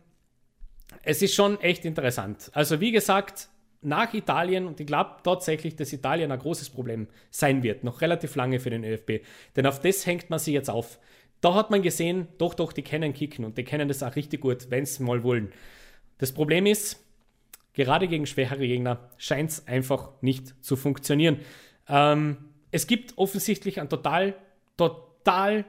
[1.05, 2.51] es ist schon echt interessant.
[2.53, 3.49] Also, wie gesagt,
[3.81, 8.35] nach Italien, und ich glaube tatsächlich, dass Italien ein großes Problem sein wird, noch relativ
[8.35, 9.25] lange für den ÖFB.
[9.55, 10.99] Denn auf das hängt man sich jetzt auf.
[11.41, 14.41] Da hat man gesehen, doch, doch, die kennen Kicken und die kennen das auch richtig
[14.41, 15.53] gut, wenn sie mal wollen.
[16.19, 17.05] Das Problem ist,
[17.75, 21.41] gerade gegen schwächere Gegner scheint es einfach nicht zu funktionieren.
[21.89, 22.39] Ähm,
[22.71, 24.35] es gibt offensichtlich einen total,
[24.77, 25.65] total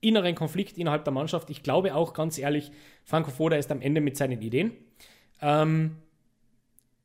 [0.00, 1.50] inneren Konflikt innerhalb der Mannschaft.
[1.50, 2.70] Ich glaube auch ganz ehrlich,
[3.04, 4.72] Franco Foda ist am Ende mit seinen Ideen.
[5.42, 5.96] Ähm,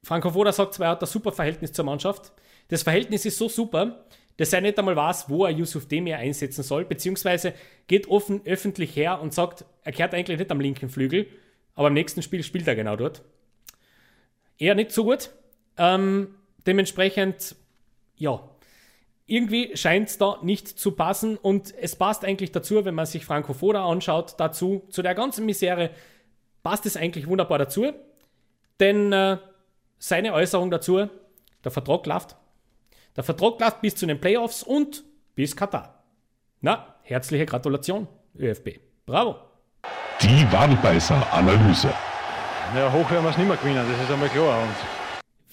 [0.04, 2.32] Franco Foda sagt zwar, er hat ein super Verhältnis zur Mannschaft.
[2.68, 4.06] Das Verhältnis ist so super,
[4.38, 7.54] dass er nicht einmal weiß, wo er Yusuf Demir einsetzen soll, beziehungsweise
[7.88, 11.28] geht offen öffentlich her und sagt, er kehrt eigentlich nicht am linken Flügel,
[11.76, 13.22] aber im nächsten Spiel spielt er genau dort.
[14.58, 15.30] Eher nicht so gut.
[15.78, 17.56] Ähm, dementsprechend,
[18.16, 18.50] ja,
[19.28, 23.26] irgendwie scheint es da nicht zu passen und es passt eigentlich dazu, wenn man sich
[23.26, 25.90] Franco Foda anschaut, dazu, zu der ganzen Misere
[26.64, 27.92] passt es eigentlich wunderbar dazu,
[28.80, 29.38] denn äh,
[29.98, 31.10] seine Äußerung dazu,
[31.64, 32.38] der Vertrag läuft.
[33.16, 35.04] Der Vertrag läuft bis zu den Playoffs und
[35.36, 36.04] bis Katar.
[36.62, 38.08] Na, herzliche Gratulation,
[38.38, 38.80] ÖFB.
[39.06, 39.55] Bravo.
[40.26, 41.94] Die Wadenbeißer-Analyse.
[42.76, 44.64] Ja, hoch werden wir es nicht mehr gewinnen, das ist einmal klar.
[44.64, 44.76] Und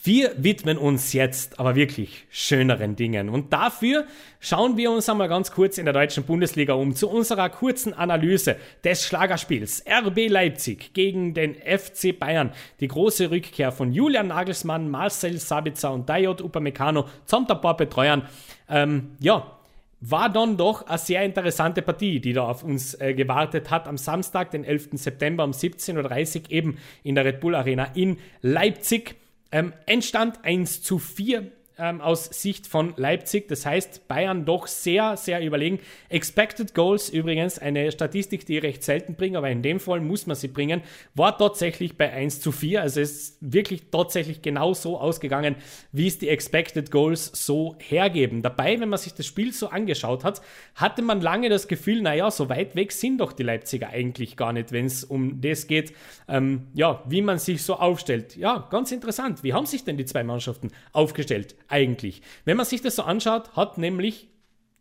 [0.03, 3.29] wir widmen uns jetzt aber wirklich schöneren Dingen.
[3.29, 4.07] Und dafür
[4.41, 8.57] schauen wir uns einmal ganz kurz in der deutschen Bundesliga um zu unserer kurzen Analyse
[8.83, 12.53] des Schlagerspiels RB Leipzig gegen den FC Bayern.
[12.81, 18.27] Die große Rückkehr von Julian Nagelsmann, Marcel Sabitzer und Dayot Upamecano samt ein paar Betreuern.
[18.71, 19.59] Ähm, ja,
[20.03, 23.97] war dann doch eine sehr interessante Partie, die da auf uns äh, gewartet hat am
[23.97, 24.91] Samstag, den 11.
[24.95, 29.15] September um 17.30 Uhr eben in der Red Bull Arena in Leipzig.
[29.53, 33.49] Ähm, Endstand 1 zu 4 ähm, aus Sicht von Leipzig.
[33.49, 35.81] Das heißt, Bayern doch sehr, sehr überlegen.
[36.09, 40.27] Expected Goals übrigens, eine Statistik, die ich recht selten bringe, aber in dem Fall muss
[40.27, 40.83] man sie bringen,
[41.15, 42.83] war tatsächlich bei 1 zu 4.
[42.83, 45.57] Also es ist wirklich tatsächlich genau so ausgegangen,
[45.93, 48.43] wie es die Expected Goals so hergeben.
[48.43, 50.43] Dabei, wenn man sich das Spiel so angeschaut hat,
[50.75, 54.53] hatte man lange das Gefühl, naja, so weit weg sind doch die Leipziger eigentlich gar
[54.53, 55.93] nicht, wenn es um das geht,
[56.29, 58.37] ähm, ja, wie man sich so aufstellt.
[58.37, 59.43] Ja, ganz interessant.
[59.43, 61.55] Wie haben sich denn die zwei Mannschaften aufgestellt?
[61.73, 62.23] Eigentlich.
[62.45, 64.29] Wenn man sich das so anschaut, hat nämlich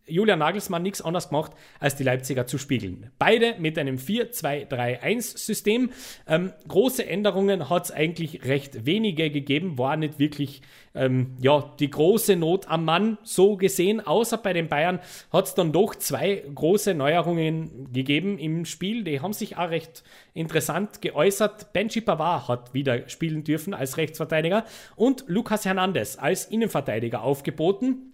[0.07, 3.11] Julian Nagelsmann nichts anderes gemacht, als die Leipziger zu spiegeln.
[3.19, 5.91] Beide mit einem 4-2-3-1-System.
[6.27, 10.61] Ähm, große Änderungen hat es eigentlich recht wenige gegeben, war nicht wirklich
[10.93, 14.99] ähm, ja, die große Not am Mann so gesehen, außer bei den Bayern
[15.31, 19.03] hat es dann doch zwei große Neuerungen gegeben im Spiel.
[19.03, 21.73] Die haben sich auch recht interessant geäußert.
[21.73, 28.10] Benji Pavard hat wieder spielen dürfen als Rechtsverteidiger und Lucas Hernandez als Innenverteidiger aufgeboten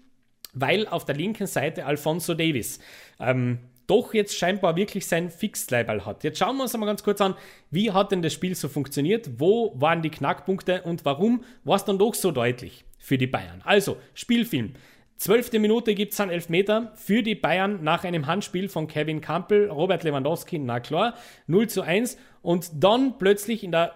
[0.53, 2.79] weil auf der linken Seite Alfonso Davis
[3.19, 6.23] ähm, doch jetzt scheinbar wirklich sein Fixleiberl hat.
[6.23, 7.35] Jetzt schauen wir uns einmal ganz kurz an,
[7.71, 11.85] wie hat denn das Spiel so funktioniert, wo waren die Knackpunkte und warum war es
[11.85, 13.61] dann doch so deutlich für die Bayern.
[13.63, 14.73] Also, Spielfilm.
[15.15, 19.69] Zwölfte Minute gibt es einen Elfmeter für die Bayern nach einem Handspiel von Kevin Campbell,
[19.69, 21.15] Robert Lewandowski, na klar,
[21.47, 23.95] 0 zu 1 und dann plötzlich in der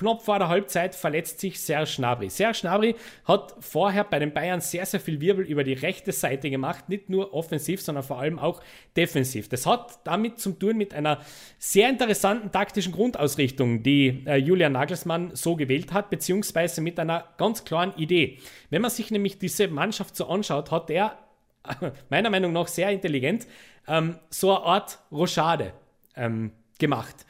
[0.00, 2.30] Knapp vor der Halbzeit verletzt sich Serge Gnabry.
[2.30, 2.96] Serge Gnabry
[3.26, 7.10] hat vorher bei den Bayern sehr, sehr viel Wirbel über die rechte Seite gemacht, nicht
[7.10, 8.62] nur offensiv, sondern vor allem auch
[8.96, 9.50] defensiv.
[9.50, 11.20] Das hat damit zu tun mit einer
[11.58, 17.66] sehr interessanten taktischen Grundausrichtung, die äh, Julian Nagelsmann so gewählt hat, beziehungsweise mit einer ganz
[17.66, 18.38] klaren Idee.
[18.70, 21.18] Wenn man sich nämlich diese Mannschaft so anschaut, hat er
[22.08, 23.46] meiner Meinung nach sehr intelligent
[23.86, 25.74] ähm, so eine Art Rochade
[26.16, 27.26] ähm, gemacht.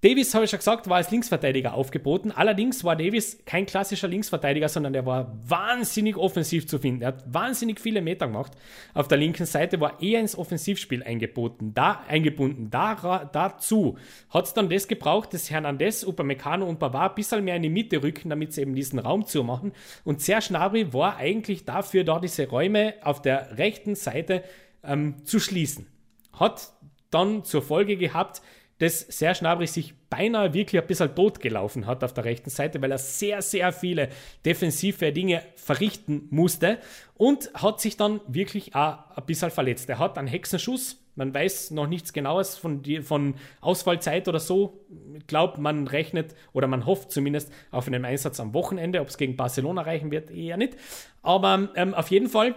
[0.00, 2.30] Davis, habe ich schon gesagt, war als Linksverteidiger aufgeboten.
[2.30, 7.02] Allerdings war Davis kein klassischer Linksverteidiger, sondern der war wahnsinnig offensiv zu finden.
[7.02, 8.52] Er hat wahnsinnig viele Meter gemacht.
[8.94, 12.70] Auf der linken Seite war eher ins Offensivspiel eingeboten, da, eingebunden.
[12.70, 13.98] Da, dazu
[14.30, 17.68] hat es dann das gebraucht, dass Hernandez, Upamecano und Bavard ein bisschen mehr in die
[17.68, 19.72] Mitte rücken, damit sie eben diesen Raum zumachen.
[20.04, 24.44] Und Serge Gnabry war eigentlich dafür da, diese Räume auf der rechten Seite
[24.84, 25.88] ähm, zu schließen.
[26.34, 26.72] Hat
[27.10, 28.42] dann zur Folge gehabt,
[28.78, 32.92] dass Serge Gnabry sich beinahe wirklich ein bisschen totgelaufen hat auf der rechten Seite, weil
[32.92, 34.08] er sehr, sehr viele
[34.44, 36.78] defensive Dinge verrichten musste
[37.16, 39.88] und hat sich dann wirklich auch ein bisschen verletzt.
[39.88, 44.86] Er hat einen Hexenschuss, man weiß noch nichts Genaues von, die, von Ausfallzeit oder so.
[45.18, 49.00] Ich glaube, man rechnet oder man hofft zumindest auf einen Einsatz am Wochenende.
[49.00, 50.76] Ob es gegen Barcelona reichen wird, eher nicht.
[51.22, 52.54] Aber ähm, auf jeden Fall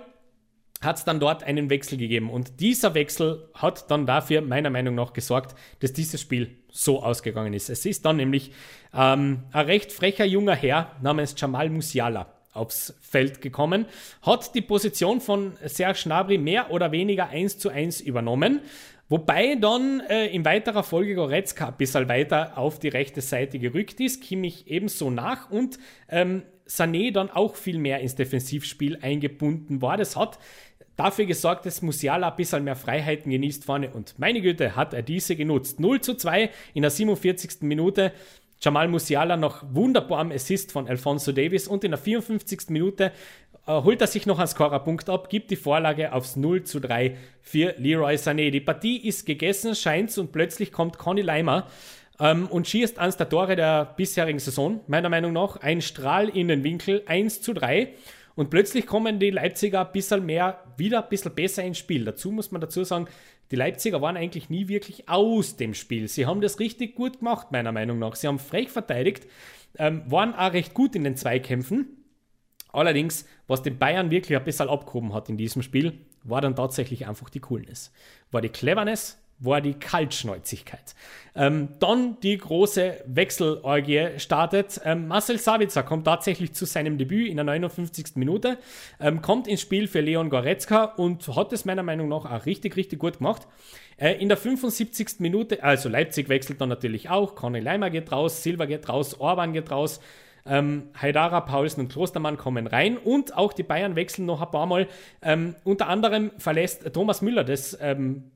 [0.82, 2.30] hat es dann dort einen Wechsel gegeben.
[2.30, 7.54] Und dieser Wechsel hat dann dafür meiner Meinung nach gesorgt, dass dieses Spiel so ausgegangen
[7.54, 7.70] ist.
[7.70, 8.52] Es ist dann nämlich
[8.94, 13.86] ähm, ein recht frecher junger Herr namens Jamal Musiala aufs Feld gekommen,
[14.22, 18.60] hat die Position von Serge Gnabry mehr oder weniger eins zu eins übernommen,
[19.08, 24.00] wobei dann äh, in weiterer Folge Goretzka ein bisschen weiter auf die rechte Seite gerückt
[24.02, 25.80] ist, Kimmich ebenso nach und
[26.10, 29.98] ähm, Sané dann auch viel mehr ins Defensivspiel eingebunden war.
[29.98, 30.40] Das hat
[31.02, 33.90] dafür gesorgt, dass Musiala ein bisschen mehr Freiheiten genießt vorne.
[33.90, 35.80] Und meine Güte, hat er diese genutzt.
[35.80, 37.62] 0 zu 2 in der 47.
[37.62, 38.12] Minute.
[38.62, 42.70] Jamal Musiala noch wunderbar am Assist von Alfonso Davis und in der 54.
[42.70, 43.12] Minute
[43.66, 47.18] äh, holt er sich noch einen Scorerpunkt ab, gibt die Vorlage aufs 0 zu 3
[47.42, 48.52] für Leroy Sané.
[48.52, 51.66] Die Partie ist gegessen, scheint's und plötzlich kommt Conny Leimer
[52.20, 55.58] ähm, und schießt eines der Tore der bisherigen Saison, meiner Meinung nach.
[55.58, 57.94] Ein Strahl in den Winkel, 1 zu 3.
[58.36, 62.06] Und plötzlich kommen die Leipziger ein bisschen mehr, wieder ein bisschen besser ins Spiel.
[62.06, 63.08] Dazu muss man dazu sagen,
[63.52, 66.08] die Leipziger waren eigentlich nie wirklich aus dem Spiel.
[66.08, 68.16] Sie haben das richtig gut gemacht, meiner Meinung nach.
[68.16, 69.28] Sie haben frech verteidigt,
[69.78, 71.98] ähm, waren auch recht gut in den Zweikämpfen.
[72.72, 77.08] Allerdings, was den Bayern wirklich ein bisschen abgehoben hat in diesem Spiel, war dann tatsächlich
[77.08, 77.92] einfach die Coolness.
[78.32, 80.96] War die Cleverness, war die Kaltschnäuzigkeit.
[81.36, 84.80] Ähm, dann die große Wechselorgie startet.
[84.84, 88.16] Ähm, Marcel Sabitzer kommt tatsächlich zu seinem Debüt in der 59.
[88.16, 88.58] Minute,
[89.00, 92.76] ähm, kommt ins Spiel für Leon Goretzka und hat es meiner Meinung nach auch richtig,
[92.76, 93.48] richtig gut gemacht.
[93.98, 95.20] Äh, in der 75.
[95.20, 99.54] Minute, also Leipzig wechselt dann natürlich auch, Conny Leimer geht raus, Silva geht raus, Orban
[99.54, 100.00] geht raus.
[100.46, 104.66] Ähm, Haidara, Paulsen und Klostermann kommen rein und auch die Bayern wechseln noch ein paar
[104.66, 104.88] Mal.
[105.22, 108.32] Ähm, unter anderem verlässt Thomas Müller das ähm,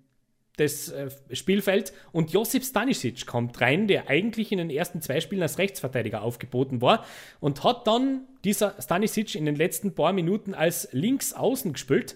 [0.57, 5.41] das äh, Spielfeld und Josip Stanisic kommt rein, der eigentlich in den ersten zwei Spielen
[5.41, 7.05] als Rechtsverteidiger aufgeboten war
[7.39, 12.15] und hat dann dieser Stanisic in den letzten paar Minuten als Linksaußen gespielt.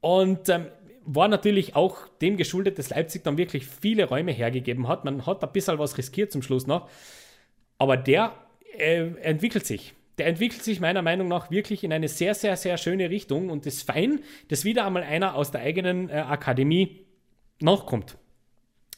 [0.00, 0.66] Und ähm,
[1.04, 5.04] war natürlich auch dem geschuldet, dass Leipzig dann wirklich viele Räume hergegeben hat.
[5.04, 6.88] Man hat ein bisschen was riskiert zum Schluss noch,
[7.78, 8.34] aber der
[8.78, 9.94] äh, entwickelt sich.
[10.18, 13.48] Der entwickelt sich meiner Meinung nach wirklich in eine sehr, sehr, sehr schöne Richtung.
[13.48, 17.06] Und ist fein, dass wieder einmal einer aus der eigenen äh, Akademie
[17.60, 18.16] nachkommt.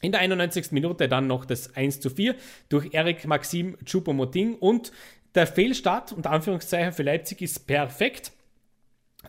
[0.01, 0.71] In der 91.
[0.71, 2.35] Minute dann noch das 1 zu 4
[2.69, 4.91] durch Eric Maxim Choupo-Moting und
[5.35, 8.31] der Fehlstart, unter Anführungszeichen, für Leipzig ist perfekt.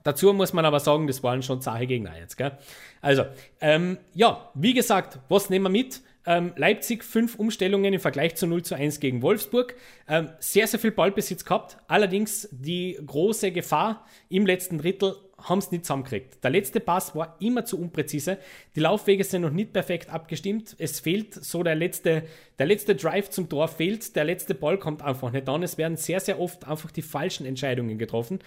[0.03, 2.37] Dazu muss man aber sagen, das waren schon Sache Gegner jetzt.
[2.37, 2.59] Gell?
[3.01, 3.25] Also,
[3.61, 6.03] ähm, ja, wie gesagt, was nehmen wir mit?
[6.27, 9.77] Ähm, Leipzig fünf Umstellungen im Vergleich zu 0 zu 1 gegen Wolfsburg.
[10.09, 11.77] Ähm, sehr, sehr viel Ballbesitz gehabt.
[11.87, 16.43] Allerdings die große Gefahr im letzten Drittel haben es nicht zusammengekriegt.
[16.43, 18.39] Der letzte Pass war immer zu unpräzise.
[18.75, 20.75] Die Laufwege sind noch nicht perfekt abgestimmt.
[20.79, 22.25] Es fehlt so der letzte,
[22.59, 24.17] der letzte Drive zum Tor fehlt.
[24.17, 25.63] Der letzte Ball kommt einfach nicht an.
[25.63, 28.41] Es werden sehr, sehr oft einfach die falschen Entscheidungen getroffen.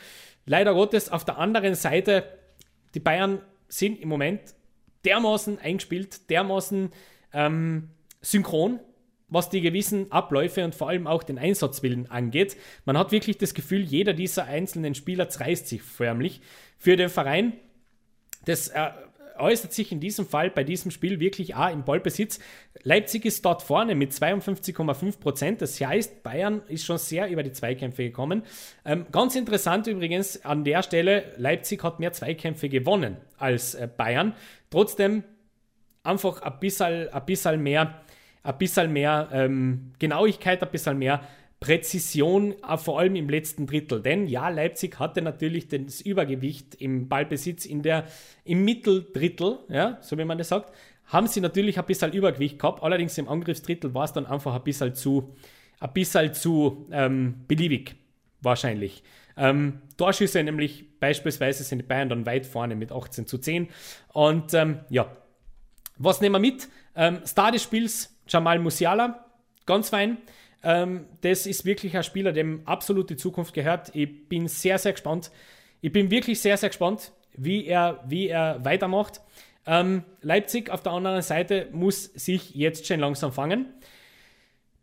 [0.45, 2.23] Leider Gottes auf der anderen Seite,
[2.93, 4.41] die Bayern sind im Moment
[5.05, 6.91] dermaßen eingespielt, dermaßen
[7.33, 7.89] ähm,
[8.21, 8.79] synchron
[9.29, 12.55] was die gewissen Abläufe und vor allem auch den Einsatzwillen angeht.
[12.85, 16.41] Man hat wirklich das Gefühl, jeder dieser einzelnen Spieler zerreißt sich förmlich
[16.77, 17.53] für den Verein.
[18.45, 18.89] Das äh,
[19.37, 22.39] äußert sich in diesem Fall bei diesem Spiel wirklich auch im Ballbesitz.
[22.83, 25.61] Leipzig ist dort vorne mit 52,5 Prozent.
[25.61, 28.43] Das heißt, Bayern ist schon sehr über die Zweikämpfe gekommen.
[28.85, 34.33] Ähm, ganz interessant übrigens an der Stelle, Leipzig hat mehr Zweikämpfe gewonnen als äh, Bayern.
[34.69, 35.23] Trotzdem
[36.03, 38.01] einfach ein bisschen, ein bisschen mehr
[38.47, 41.21] ein bisschen mehr ähm, Genauigkeit, ein bisschen mehr
[41.59, 44.01] Präzision, äh, vor allem im letzten Drittel.
[44.01, 48.05] Denn ja, Leipzig hatte natürlich das Übergewicht im Ballbesitz in der,
[48.45, 50.73] im Mitteldrittel, ja, so wie man das sagt,
[51.07, 52.83] haben sie natürlich ein bisschen Übergewicht gehabt.
[52.83, 55.35] Allerdings im Angriffsdrittel war es dann einfach ein bisschen zu,
[55.81, 57.95] ein bisschen zu ähm, beliebig,
[58.41, 59.03] wahrscheinlich.
[59.35, 63.67] Ähm, Torschüsse nämlich beispielsweise sind die Bayern dann weit vorne mit 18 zu 10.
[64.13, 65.11] Und ähm, ja,
[65.97, 66.69] was nehmen wir mit?
[66.95, 69.25] Ähm, Star des Spiels Jamal Musiala,
[69.65, 70.17] ganz fein.
[70.63, 73.95] Ähm, das ist wirklich ein Spieler, dem absolut die Zukunft gehört.
[73.95, 75.31] Ich bin sehr, sehr gespannt.
[75.81, 79.21] Ich bin wirklich sehr, sehr gespannt, wie er, wie er weitermacht.
[79.65, 83.67] Ähm, Leipzig auf der anderen Seite muss sich jetzt schon langsam fangen.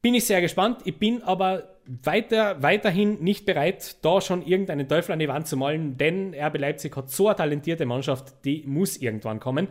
[0.03, 0.83] Bin ich sehr gespannt.
[0.85, 5.57] Ich bin aber weiter, weiterhin nicht bereit, da schon irgendeinen Teufel an die Wand zu
[5.57, 9.69] malen, denn RB Leipzig hat so eine talentierte Mannschaft, die muss irgendwann kommen.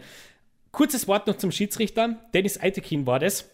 [0.71, 2.17] Kurzes Wort noch zum Schiedsrichter.
[2.33, 3.49] Dennis Eitekin war das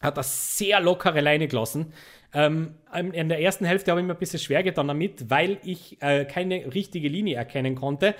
[0.00, 1.92] hat das sehr lockere Leine gelassen.
[2.32, 2.74] Ähm,
[3.12, 6.24] in der ersten Hälfte habe ich mir ein bisschen schwer getan damit, weil ich äh,
[6.24, 8.14] keine richtige Linie erkennen konnte.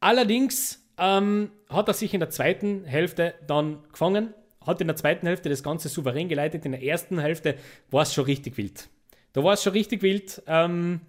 [0.00, 4.34] Allerdings ähm, hat er sich in der zweiten Hälfte dann gefangen,
[4.66, 6.66] hat in der zweiten Hälfte das Ganze souverän geleitet.
[6.66, 7.54] In der ersten Hälfte
[7.90, 8.88] war es schon richtig wild.
[9.32, 10.42] Da war es schon richtig wild.
[10.46, 11.00] Ähm,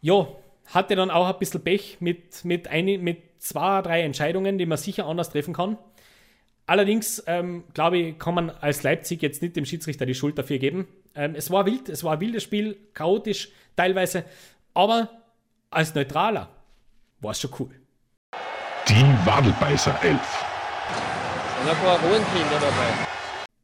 [0.00, 0.26] ja,
[0.66, 4.78] hatte dann auch ein bisschen Pech mit, mit, ein, mit zwei, drei Entscheidungen, die man
[4.78, 5.78] sicher anders treffen kann.
[6.66, 10.58] Allerdings, ähm, glaube ich, kann man als Leipzig jetzt nicht dem Schiedsrichter die Schuld dafür
[10.58, 10.88] geben.
[11.14, 14.24] Ähm, es war wild, es war ein wildes Spiel, chaotisch teilweise,
[14.74, 15.08] aber
[15.70, 16.48] als Neutraler
[17.20, 17.70] war es schon cool.
[18.88, 20.20] Die Wadelbeißer 11.
[21.62, 23.06] Und ein paar Hohenkinder dabei.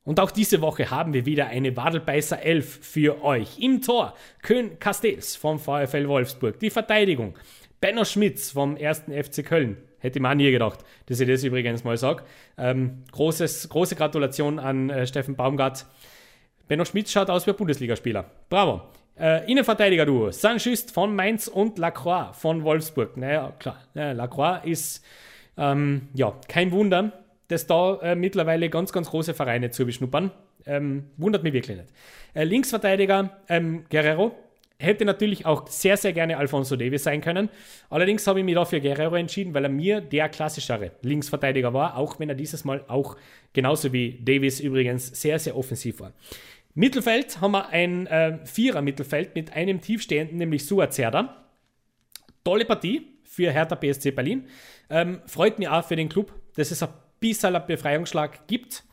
[0.05, 3.59] Und auch diese Woche haben wir wieder eine Wadelbeißer 11 für euch.
[3.59, 6.59] Im Tor Köln Castells vom VfL Wolfsburg.
[6.59, 7.34] Die Verteidigung
[7.80, 9.05] Benno Schmitz vom 1.
[9.09, 9.76] FC Köln.
[10.03, 12.24] Hätte ich mir auch nie gedacht, dass ich das übrigens mal sage.
[12.59, 15.86] Ähm, großes, große Gratulation an äh, Steffen Baumgart.
[16.66, 18.24] Benno Schmitz schaut aus wie ein Bundesligaspieler.
[18.50, 18.82] Bravo.
[19.16, 20.32] Äh, Innenverteidiger-Duo.
[20.32, 23.16] Saint-Just von Mainz und Lacroix von Wolfsburg.
[23.16, 23.78] Naja, klar.
[23.94, 25.05] Ja, Lacroix ist
[25.57, 27.12] ähm, ja kein Wunder,
[27.46, 30.32] dass da äh, mittlerweile ganz, ganz große Vereine zu beschnuppern.
[30.66, 31.90] Ähm, wundert mich wirklich nicht.
[32.34, 34.34] Äh, Linksverteidiger ähm, Guerrero
[34.82, 37.48] Hätte natürlich auch sehr, sehr gerne Alfonso Davis sein können.
[37.88, 42.18] Allerdings habe ich mich dafür Guerrero entschieden, weil er mir der klassischere Linksverteidiger war, auch
[42.18, 43.16] wenn er dieses Mal auch
[43.52, 46.12] genauso wie Davis übrigens sehr, sehr offensiv war.
[46.74, 51.44] Mittelfeld haben wir ein äh, Vierer-Mittelfeld mit einem Tiefstehenden, nämlich Suazerda.
[52.42, 54.48] Tolle Partie für Hertha BSC Berlin.
[54.90, 56.88] Ähm, freut mich auch für den Club, dass es ein
[57.20, 58.84] bisschen einen Befreiungsschlag gibt.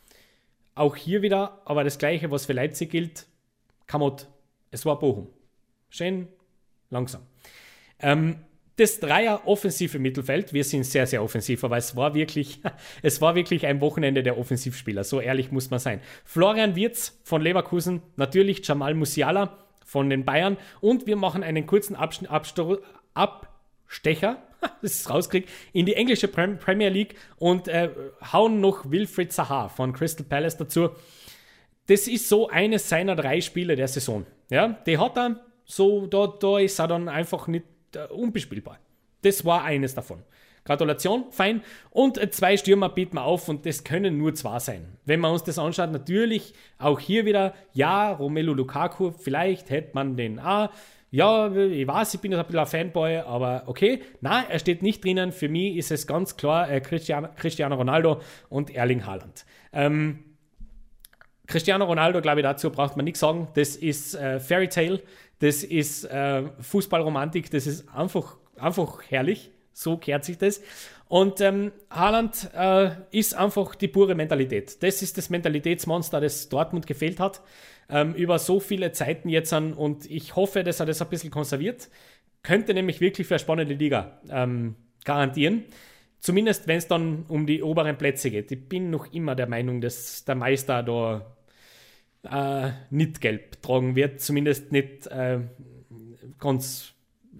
[0.75, 3.25] Auch hier wieder, aber das Gleiche, was für Leipzig gilt,
[3.87, 4.27] Kamot,
[4.71, 5.27] es war Bochum.
[5.89, 6.27] Schön
[6.89, 7.21] langsam.
[7.99, 8.37] Ähm,
[8.79, 12.61] das Dreier offensive Mittelfeld, wir sind sehr, sehr offensiv, aber es war wirklich,
[13.01, 15.99] es war wirklich ein Wochenende der Offensivspieler, so ehrlich muss man sein.
[16.23, 21.97] Florian Wirz von Leverkusen, natürlich Jamal Musiala von den Bayern und wir machen einen kurzen
[23.13, 24.37] Abstecher,
[24.81, 27.89] das ist rauskriegt, in die englische Premier League und äh,
[28.31, 30.91] hauen noch Wilfried Zaha von Crystal Palace dazu.
[31.87, 34.25] Das ist so eines seiner drei Spiele der Saison.
[34.49, 37.65] Ja, die hat er so, da, da ist er dann einfach nicht
[37.95, 38.79] uh, unbespielbar.
[39.21, 40.23] Das war eines davon.
[40.65, 41.61] Gratulation, fein.
[41.91, 44.97] Und äh, zwei Stürmer bieten wir auf und das können nur zwei sein.
[45.05, 50.17] Wenn man uns das anschaut, natürlich auch hier wieder, ja, Romelu Lukaku, vielleicht hätte man
[50.17, 50.69] den auch.
[51.11, 54.01] Ja, ich weiß, ich bin jetzt ein bisschen ein Fanboy, aber okay.
[54.21, 55.31] Nein, er steht nicht drinnen.
[55.31, 59.45] Für mich ist es ganz klar äh, Cristiano, Cristiano Ronaldo und Erling Haaland.
[59.71, 60.23] Ähm,
[61.49, 63.47] Cristiano Ronaldo, glaube ich, dazu braucht man nichts sagen.
[63.55, 65.01] Das ist äh, Fairy Tale.
[65.39, 69.51] Das ist äh, Fußballromantik, das ist einfach, einfach herrlich.
[69.73, 70.61] So kehrt sich das.
[71.07, 74.83] Und ähm, Haaland äh, ist einfach die pure Mentalität.
[74.83, 77.41] Das ist das Mentalitätsmonster, das Dortmund gefehlt hat.
[77.89, 79.73] Ähm, über so viele Zeiten jetzt an.
[79.73, 81.89] Und ich hoffe, dass er das ein bisschen konserviert.
[82.43, 85.63] Könnte nämlich wirklich für eine spannende Liga ähm, garantieren.
[86.19, 88.51] Zumindest wenn es dann um die oberen Plätze geht.
[88.51, 91.25] Ich bin noch immer der Meinung, dass der Meister da
[92.23, 95.39] äh, nicht gelb tragen wird, zumindest nicht äh,
[96.39, 96.93] ganz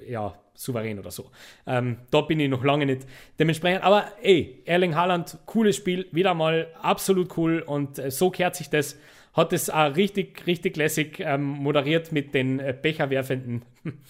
[0.06, 1.32] ja, souverän oder so.
[1.66, 3.08] Ähm, da bin ich noch lange nicht
[3.40, 3.84] dementsprechend.
[3.84, 8.70] Aber ey, Erling Haaland, cooles Spiel, wieder mal absolut cool und äh, so kehrt sich
[8.70, 8.98] das.
[9.34, 13.64] Hat es auch richtig, richtig lässig ähm, moderiert mit den äh, becherwerfenden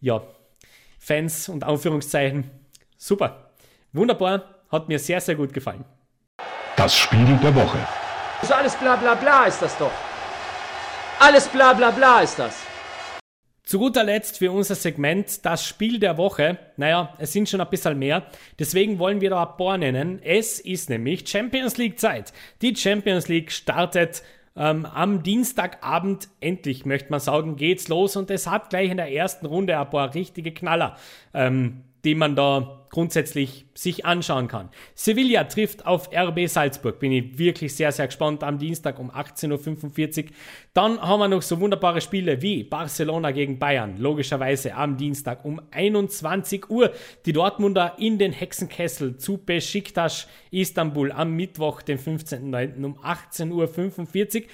[0.00, 0.22] ja,
[0.98, 2.50] Fans und Anführungszeichen.
[2.96, 3.50] Super.
[3.92, 4.62] Wunderbar.
[4.70, 5.84] Hat mir sehr, sehr gut gefallen.
[6.76, 7.78] Das Spiel der Woche.
[8.42, 9.92] So alles bla bla bla ist das doch.
[11.24, 12.66] Alles bla bla bla ist das.
[13.62, 16.58] Zu guter Letzt für unser Segment das Spiel der Woche.
[16.76, 18.26] Naja, es sind schon ein bisschen mehr.
[18.58, 20.20] Deswegen wollen wir da ein paar nennen.
[20.20, 22.32] Es ist nämlich Champions League Zeit.
[22.60, 24.24] Die Champions League startet
[24.56, 26.28] ähm, am Dienstagabend.
[26.40, 28.16] Endlich, möchte man sagen, geht's los.
[28.16, 30.96] Und es hat gleich in der ersten Runde ein paar richtige Knaller,
[31.34, 34.68] ähm, die man da grundsätzlich sich anschauen kann.
[34.94, 37.00] Sevilla trifft auf RB Salzburg.
[37.00, 40.30] Bin ich wirklich sehr, sehr gespannt am Dienstag um 18.45 Uhr.
[40.74, 43.96] Dann haben wir noch so wunderbare Spiele wie Barcelona gegen Bayern.
[43.96, 46.92] Logischerweise am Dienstag um 21 Uhr.
[47.24, 52.84] Die Dortmunder in den Hexenkessel zu Besiktas Istanbul am Mittwoch, den 15.09.
[52.84, 54.48] um 18.45 Uhr.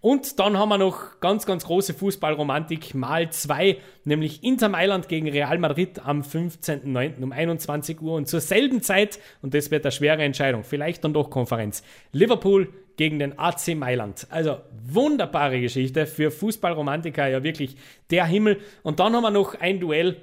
[0.00, 5.30] Und dann haben wir noch ganz, ganz große Fußballromantik mal zwei, nämlich Inter Mailand gegen
[5.30, 7.22] Real Madrid am 15.09.
[7.22, 11.04] um 21 20 Uhr und zur selben Zeit, und das wird eine schwere Entscheidung, vielleicht
[11.04, 11.82] dann doch Konferenz,
[12.12, 14.26] Liverpool gegen den AC Mailand.
[14.30, 17.76] Also wunderbare Geschichte für Fußballromantiker, ja wirklich
[18.10, 18.60] der Himmel.
[18.82, 20.16] Und dann haben wir noch ein Duell,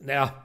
[0.00, 0.44] naja,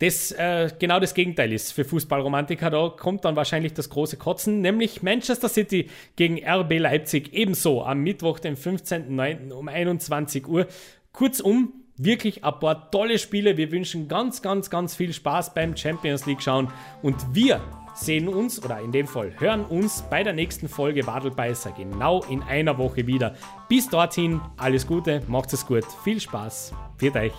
[0.00, 2.70] das äh, genau das Gegenteil ist für Fußballromantiker.
[2.70, 8.00] Da kommt dann wahrscheinlich das große Kotzen, nämlich Manchester City gegen RB Leipzig ebenso am
[8.00, 9.52] Mittwoch, den 15.09.
[9.52, 10.66] um 21 Uhr.
[11.12, 13.56] Kurzum, wirklich ein paar tolle Spiele.
[13.56, 16.68] Wir wünschen ganz, ganz, ganz viel Spaß beim Champions League schauen
[17.02, 17.60] und wir
[17.94, 22.42] sehen uns oder in dem Fall hören uns bei der nächsten Folge Wadelbeißer genau in
[22.42, 23.34] einer Woche wieder.
[23.68, 27.32] Bis dorthin alles Gute, macht es gut, viel Spaß, wird euch.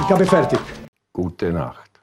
[0.00, 0.60] Ich habe fertig.
[1.12, 1.95] Gute Nacht.